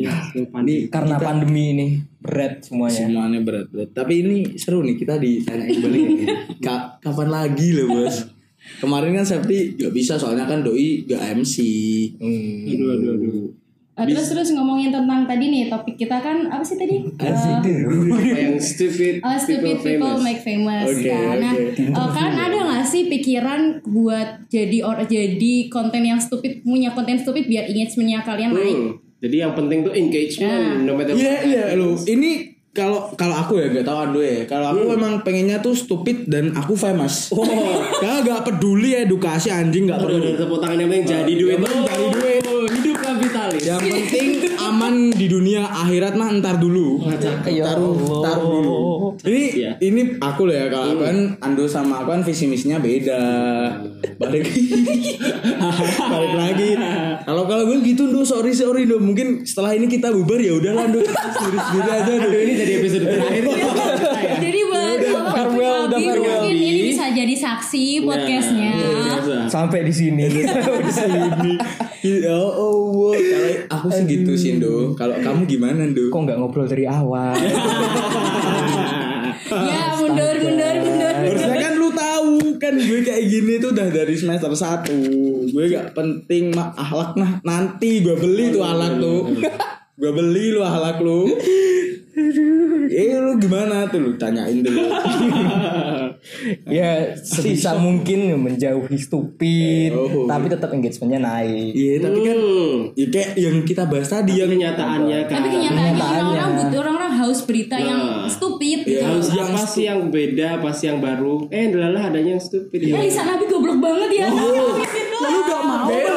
[0.00, 1.86] Ya, Ini karena pandemi ini
[2.22, 3.04] berat semuanya.
[3.04, 3.90] Semuanya berat berat.
[3.92, 6.18] Tapi ini seru nih kita ditanyain balik nih.
[6.64, 8.32] Ka- kapan lagi loh bos?
[8.80, 11.54] Kemarin kan Septi gak bisa soalnya kan doi gak MC
[12.16, 12.70] Hmm.
[12.70, 13.48] Aduh, aduh, aduh.
[14.00, 17.04] Eh, terus terus ngomongin tentang tadi nih topik kita kan apa sih tadi?
[17.20, 17.68] Apa
[18.32, 20.20] yang stupid, Oh, stupid people, famous.
[20.20, 21.36] make famous Oke, kan.
[21.36, 21.84] Nah, oke.
[21.84, 27.14] eh, kan ada nggak sih pikiran buat jadi or jadi konten yang stupid punya konten
[27.14, 28.72] stupid biar engagementnya kalian naik?
[28.74, 28.90] Hmm.
[29.20, 33.66] Jadi yang penting tuh engagement, no matter Iya iya lo ini kalau kalau aku ya
[33.68, 37.42] gak tahu Ando ya kalau aku emang pengennya tuh stupid dan aku famous oh
[37.98, 41.58] karena gak peduli edukasi anjing gak perlu udah tepuk tangan yang penting jadi duit.
[41.58, 42.19] penting jadi duit.
[43.60, 47.04] Yang penting aman di dunia akhirat mah entar dulu.
[47.46, 47.92] Ya taruh
[48.24, 48.78] taruh dulu.
[49.20, 49.72] Ini Iya.
[49.80, 53.20] ini aku loh ya kalau kan Ando sama aku kan visi misinya beda.
[54.16, 54.48] Balik
[56.08, 56.70] balik lagi.
[57.20, 60.88] Kalau kalau gue gitu Ando sorry sorry Ando mungkin setelah ini kita bubar ya udahlah
[60.88, 63.44] Ando sendiri sendiri aja Aduh, ini jadi episode terakhir.
[67.40, 68.72] saksi podcastnya.
[68.76, 69.36] Biasa.
[69.48, 70.28] sampai di sini.
[70.28, 71.52] Di sini.
[72.00, 73.12] Ya Allah.
[73.16, 77.32] Kalau aku sih gitu sih Ando kalau kamu gimana Ando kok nggak ngobrol dari awal?
[79.50, 81.14] Ya mundur mundur mundur.
[81.16, 85.90] Harusnya kan lu tahu kan gue kayak gini tuh udah dari semester 1 Gue gak
[85.96, 89.34] penting mah ahlak nah nanti gue beli tuh ahlak tuh
[89.98, 91.26] Gue beli lu ahlak lu
[92.90, 94.80] Eh lu gimana tuh lu tanyain dulu
[96.68, 100.26] ya sebisa mungkin menjauhi stupid Oh.
[100.26, 102.78] tapi tetap engagementnya naik Iya tapi kan Hmm.
[102.94, 105.36] ya kayak yang kita bahas tadi yang kenyataannya kan.
[105.36, 108.26] Tapi kenyataannya orang-orang butuh orang-orang haus berita yang Nah.
[108.26, 108.78] stupid.
[108.86, 109.02] Iya.
[109.06, 111.46] Harus Yang apa sih yang beda, apa sih yang baru?
[111.48, 112.80] Eh, delalah adanya yang stupid.
[112.80, 114.26] Ya Lisa Nabi goblok banget ya.
[114.30, 116.14] Lu gak mau BODO,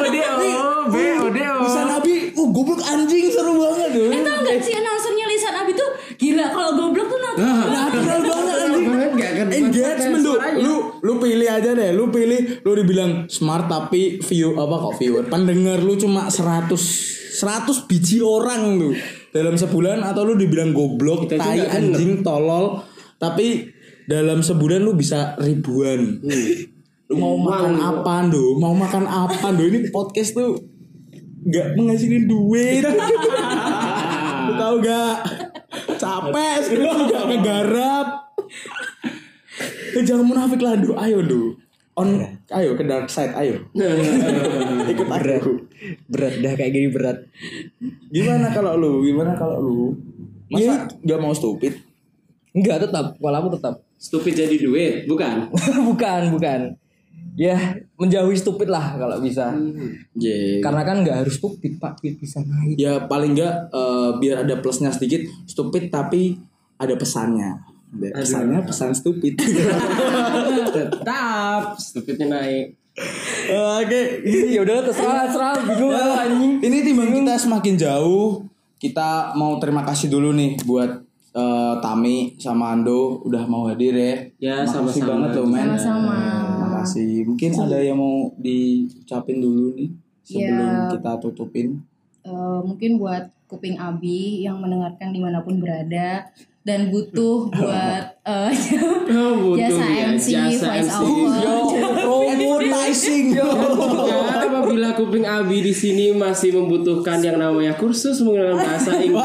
[0.90, 1.52] BODO.
[1.64, 4.74] Bisa Nabi Oh goblok anjing seru banget Eh tau gak sih
[5.64, 5.90] Nabi tuh
[6.20, 7.72] gila kalau goblok tuh natural banget.
[7.72, 8.86] Natural banget anjing.
[9.16, 9.46] gak kan?
[9.48, 14.76] engagement lu lu lu pilih aja deh lu pilih lu dibilang smart tapi view apa
[14.76, 15.24] kok viewer?
[15.24, 18.92] Pendengar lu cuma 100 100 biji orang lu.
[19.32, 22.84] Dalam sebulan atau lu dibilang goblok Kita tai anjing tolol
[23.16, 23.72] tapi
[24.04, 26.20] dalam sebulan lu bisa ribuan.
[27.08, 30.60] Lu mau makan apa do mau makan apa do ini podcast tuh
[31.40, 32.84] nggak menghasilin duit.
[34.44, 35.33] Lu tahu gak
[35.96, 38.06] capek sekarang gak ngegarap.
[39.94, 41.54] Eh, jangan munafik lah do ayo do
[41.94, 42.18] on
[42.50, 43.62] ayo ke dark side ayo.
[44.90, 45.52] Ikut aku.
[46.10, 46.34] Berat.
[46.42, 47.22] Dah kayak gini berat.
[48.10, 48.92] Gimana kalau lu?
[49.06, 49.94] Gimana kalau lu?
[50.50, 50.90] Masa?
[51.06, 51.78] Nggak mau stupid.
[52.50, 53.14] Enggak tetap.
[53.18, 53.74] Kalau aku tetap.
[53.94, 55.48] Stupid jadi duit, bukan?
[55.88, 56.76] bukan bukan
[57.34, 57.58] ya
[57.98, 59.50] menjauhi stupid lah kalau bisa.
[60.14, 60.62] Yeah.
[60.62, 61.98] karena kan nggak harus stupid pak.
[61.98, 62.74] Biar bisa naik.
[62.78, 66.38] Ya paling nggak eh, biar ada plusnya sedikit stupid tapi
[66.78, 67.74] ada pesannya.
[67.94, 69.38] Ada pesannya pesan stupid.
[70.74, 71.78] Tetap.
[71.78, 72.66] Stupidnya naik.
[73.50, 74.00] oke.
[74.26, 75.54] Ya udah terserah terserah.
[75.62, 75.94] Bingung.
[75.94, 76.52] Anjing.
[76.62, 78.46] Ini timbang kita semakin jauh.
[78.78, 80.90] Kita mau terima kasih dulu nih buat
[81.34, 84.14] eh, Tami sama Ando udah mau hadir ya.
[84.38, 85.10] Ya, Makasih sama-sama.
[85.10, 85.68] banget loh men.
[85.74, 86.53] Sama-sama.
[86.84, 87.24] Kasih.
[87.24, 89.90] Mungkin ada yang mau diucapin dulu nih.
[90.22, 90.88] sebelum Ya.
[90.90, 91.84] kita tutupin
[92.22, 92.30] Eh,
[92.62, 96.24] mungkin buat kuping Abi yang mendengarkan di mana pun berada
[96.62, 98.16] dan butuh buat
[99.04, 101.04] butuh jasa ya, MC, jasa voice MC.
[101.04, 102.24] over.
[102.24, 103.44] advertising Ya,
[104.64, 109.20] apabila kuping Abi di sini masih membutuhkan yang namanya kursus menggunakan bahasa Inggris,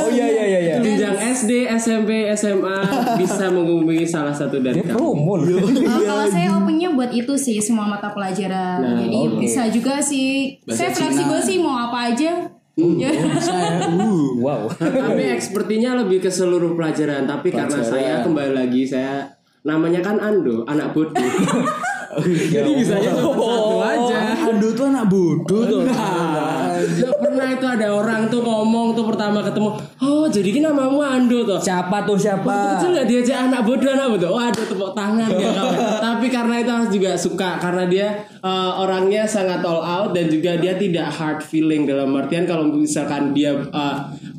[0.00, 0.76] Oh iya iya iya iya.
[0.80, 2.78] jenjang SD, SMP, SMA
[3.20, 4.98] bisa menghubungi salah satu dari Dia kami.
[6.08, 8.80] kalau saya opennya buat itu sih semua mata pelajaran.
[8.80, 9.36] Nah, Jadi oke.
[9.38, 10.56] bisa juga sih.
[10.64, 12.32] Bahasa saya fleksibel sih mau apa aja.
[12.80, 13.10] Ya.
[13.36, 14.72] saya uh Wow.
[14.72, 17.28] Tapi ekspertinya lebih ke seluruh pelajaran.
[17.28, 17.92] Tapi karena Pelajaran.
[17.92, 19.28] saya kembali lagi saya
[19.60, 21.12] namanya kan Ando, anak bodoh.
[22.54, 24.18] Jadi bisanya cuma satu aja.
[24.50, 29.76] Ando tuh anak bodoh tuh Nggak pernah itu ada orang tuh ngomong tuh pertama ketemu,
[30.00, 31.60] oh jadi ini namamu Ando tuh.
[31.60, 32.80] Siapa tuh siapa?
[32.80, 34.30] Betul nggak diajak anak bodoh anak bodoh?
[34.34, 35.50] Waduh tepuk tangan ya.
[36.10, 38.06] Tapi karena itu harus juga suka karena dia
[38.42, 43.36] eh, orangnya sangat all out dan juga dia tidak hard feeling dalam artian kalau misalkan
[43.36, 43.96] dia eh,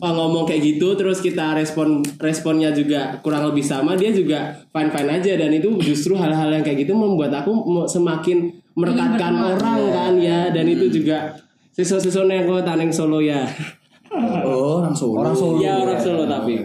[0.10, 5.22] ngomong kayak gitu terus kita respon responnya juga kurang lebih sama dia juga fine fine
[5.22, 7.54] aja dan itu justru hal-hal yang kayak gitu membuat aku
[7.86, 11.38] semakin merekatkan orang kan ya dan itu juga
[11.72, 13.46] siswa-siswa yang gue taneng Solo ya.
[14.44, 15.56] oh orang Solo Orang Solo.
[15.62, 16.56] Iya orang Solo tapi.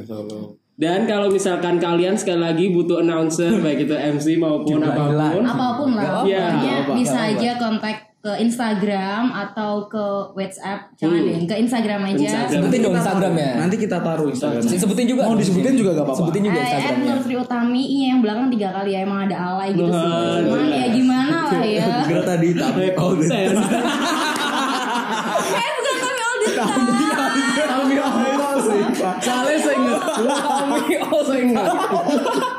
[0.76, 5.66] Dan kalau misalkan kalian sekali lagi butuh announcer baik itu MC maupun apa pun, Apa
[5.80, 6.20] pun lah.
[6.20, 6.92] Iya, Pokoknya apa-apa.
[7.00, 10.04] bisa aja kontak ke Instagram atau ke
[10.34, 10.90] WhatsApp.
[10.98, 12.18] Jangan deh, ke Instagram aja.
[12.18, 12.50] Instagram.
[12.58, 13.50] Sebutin dong Instagramnya.
[13.62, 15.22] nanti kita taruh Instagram Sebutin juga.
[15.30, 17.06] mau disebutin juga gak apa-apa Sebutin juga Eh, Ed Instagramnya.
[17.14, 20.10] Nurfri Utami iya yang belakang tiga kali ya emang ada alay gitu sih.
[20.42, 21.86] Cuman ya gimana lah ya.
[22.02, 23.50] kira tadi tapi oh konten.
[25.46, 26.82] Eh bukan Tommy all the time.
[27.70, 27.94] Kami
[29.22, 30.02] Soalnya saya ingat.
[31.06, 32.54] Oh saya ingat.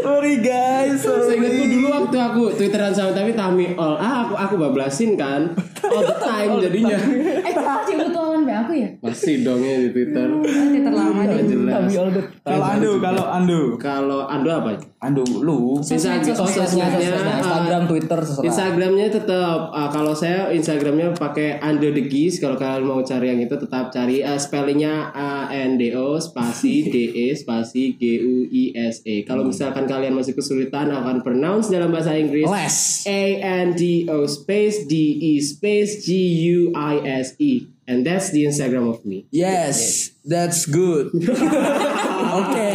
[0.00, 4.34] Sorry guys Saya ingat tuh dulu waktu aku twitteran sama tapi Tami all ah aku
[4.34, 5.52] aku bablasin kan
[5.84, 6.96] all the time jadinya.
[7.50, 8.88] Eh masih mutualan be aku ya?
[9.02, 10.28] Masih dongnya di Twitter.
[10.44, 11.72] Twitter lama jelas.
[11.76, 14.70] Kami all the kalau Ando kalau Ando Kalau Ando apa?
[15.00, 15.80] Ando lu.
[15.80, 18.44] Instagram, Sosmed, sosmednya, sosmed, Instagram, Twitter, terserah.
[18.44, 23.40] Instagramnya tetap ah, kalau saya Instagramnya pakai Ando the Geese kalau kalian mau cari yang
[23.40, 28.44] itu tetap cari ah, spellingnya A N D O spasi D E spasi G U
[28.52, 29.24] I S E.
[29.24, 32.76] Kalau misalkan kalian masih kesulitan akan pronounce dalam bahasa Inggris Les.
[33.08, 33.24] A
[33.64, 36.12] N D O space D E space G
[36.52, 37.72] U I S E.
[37.88, 39.24] And that's the Instagram of me.
[39.32, 41.10] Yes that's good
[42.32, 42.70] oke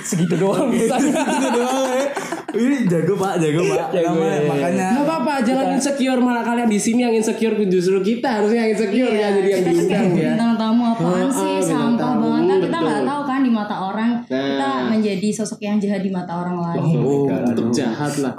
[0.00, 0.96] Segitu doang bisa.
[1.02, 2.06] itu doang ya
[2.54, 4.46] ini jago pak jago pak Jago, namanya ya.
[4.46, 8.70] makanya Gak apa-apa, jangan insecure malah kalian di sini yang insecure justru kita harusnya yang
[8.70, 10.30] insecure ya jadi yang diundang ya.
[10.30, 11.42] Bintang tamu apaan Oh, sih?
[11.42, 12.46] oh, bintang Sampah banget.
[12.46, 14.38] Kan kita nggak tahu kan di mata orang kita
[14.70, 14.86] Nah.
[14.86, 16.94] menjadi sosok yang jahat di mata orang lain.
[16.96, 18.34] Oh, tetap jahat lah.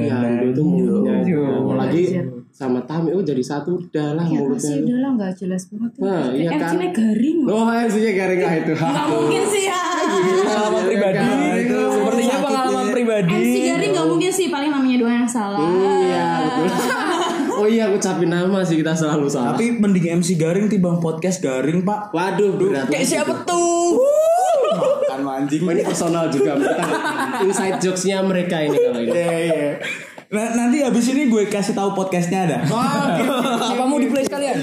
[0.00, 0.16] Ya,
[0.50, 1.14] tuh mulutnya.
[1.22, 1.44] Yo.
[1.62, 2.02] Apalagi
[2.48, 4.64] sama Tami, oh jadi satu udah lah Ya mulutnya.
[4.64, 5.90] sih udahlah nggak jelas banget.
[6.00, 6.72] Nah, iya kan.
[6.72, 7.38] MC-nya garing.
[7.44, 8.72] Oh, MC-nya garing lah itu.
[8.74, 9.80] Nggak mungkin sih ya.
[10.08, 11.26] Pengalaman pribadi.
[11.60, 13.34] Itu Sepertinya pengalaman pribadi.
[13.34, 15.60] MC garing nggak mungkin sih paling namanya doang yang salah.
[15.60, 16.76] Iya, betul.
[17.58, 19.50] Oh iya, aku capin nama sih kita selalu salah.
[19.50, 22.86] tapi mending MC garing timbang podcast garing pak Waduh, berat.
[22.86, 23.98] Kayak siapa tuh?
[25.10, 26.54] kan mancing Oh, ini personal juga.
[27.42, 29.10] Inside jokes-nya mereka ini kalau ini.
[29.10, 29.70] Iya, iya.
[30.28, 32.58] Nah, nanti habis ini gue kasih tahu podcastnya ada.
[32.62, 34.62] Apa mau di play sekalian?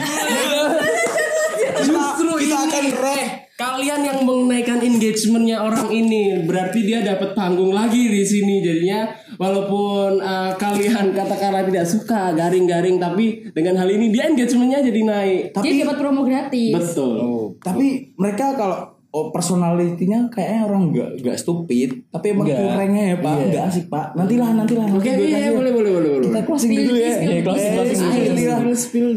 [1.77, 3.23] Justru kita akan reh.
[3.55, 9.07] Kalian yang menaikkan engagementnya orang ini berarti dia dapat panggung lagi di sini jadinya
[9.39, 15.41] walaupun uh, kalian katakanlah tidak suka garing-garing tapi dengan hal ini dia engagementnya jadi naik
[15.55, 16.71] Jadi dapat promo gratis.
[16.75, 23.17] betul Tapi mereka kalau oh, personalitinya kayaknya orang nggak nggak stupid, tapi emang kurangnya ya
[23.23, 23.45] pak, Iya.
[23.47, 24.05] nggak asik pak.
[24.11, 24.85] Nantilah nantilah.
[24.91, 27.15] oke gue iya boleh boleh boleh boleh Kita closing Spill, dulu ya.
[27.15, 29.07] spill, Iya, closing, Eh, closing, spill,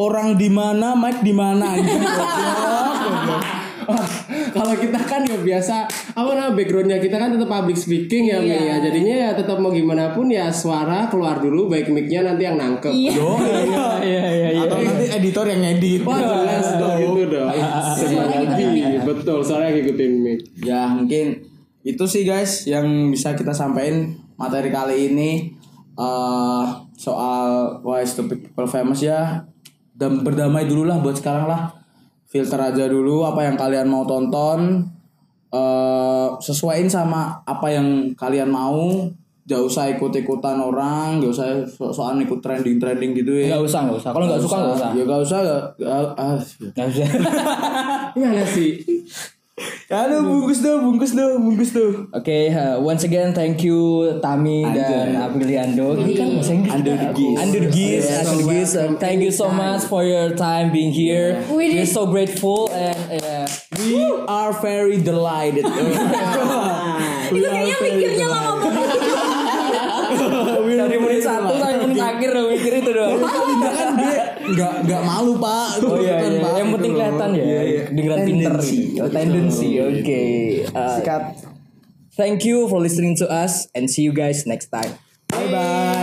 [0.00, 1.68] orang di mana, Mike di mana.
[4.56, 8.68] kalau kita kan ya biasa apa namanya backgroundnya kita kan tetap public speaking ya Mei
[8.68, 8.76] ya.
[8.82, 12.92] Jadinya ya tetap mau gimana pun ya suara keluar dulu baik mic-nya nanti yang nangkep.
[12.92, 13.12] Iya.
[13.14, 13.30] Yo,
[14.06, 14.62] Iya iya iya.
[14.66, 16.02] Atau nanti editor yang ngedit.
[16.02, 16.98] Wah jelas dong.
[16.98, 17.48] gitu dong.
[17.96, 18.86] Suara ngikutin mic.
[19.04, 21.26] Betul suara ngikutin mic Ya mungkin
[21.86, 25.30] itu sih guys yang bisa kita sampaikan materi kali ini
[25.96, 26.64] eh
[26.96, 29.44] soal why stupid people famous ya.
[29.96, 31.75] Dan berdamai dulu lah buat sekarang lah
[32.36, 34.84] filter aja dulu apa yang kalian mau tonton
[35.48, 39.08] eh sesuaiin sama apa yang kalian mau.
[39.46, 43.54] Gak usah ikut ikutan orang gak usah so soal ikut trending trending gitu ya.
[43.54, 44.10] Enggak usah, enggak usah.
[44.10, 44.90] Kalau enggak suka enggak usah.
[44.90, 45.38] ya gak usah.
[45.38, 46.34] Gak, ah,
[46.74, 47.08] Enggak usah.
[48.18, 48.70] Gimana sih
[49.88, 51.90] Aduh bungkus tuh, bungkus tuh, bungkus tuh.
[52.12, 55.96] Oke, uh, once again thank you Tami dan Apriliando.
[55.96, 56.72] Ini kan bahasa Inggris.
[56.76, 57.38] Under the geese.
[57.40, 58.28] Under the geese, Yes.
[58.28, 58.72] under the geese.
[58.76, 61.40] Uh, thank you so much for your time being here.
[61.48, 63.48] We We're so grateful and uh,
[63.80, 63.96] We
[64.28, 65.64] are very delighted.
[67.32, 69.00] Itu kayaknya mikirnya lama banget.
[70.86, 71.52] dari menit satu
[72.16, 73.18] sampai menit akhir udah mikir itu doang.
[73.20, 75.68] Enggak kan dia enggak enggak malu, Pak.
[75.84, 76.40] Oh iya, Kan, iya.
[76.40, 76.98] Pak, yang gitu penting loh.
[76.98, 77.44] kelihatan ya.
[77.44, 77.82] Iya, iya.
[77.92, 78.52] Dengan pinter.
[78.56, 78.80] Tendency.
[78.98, 79.68] Oh, tendency.
[79.76, 79.84] Gitu.
[79.84, 80.22] Oke.
[80.72, 81.22] Uh, Sikat.
[82.16, 84.96] Thank you for listening to us and see you guys next time.
[85.28, 85.95] Bye bye.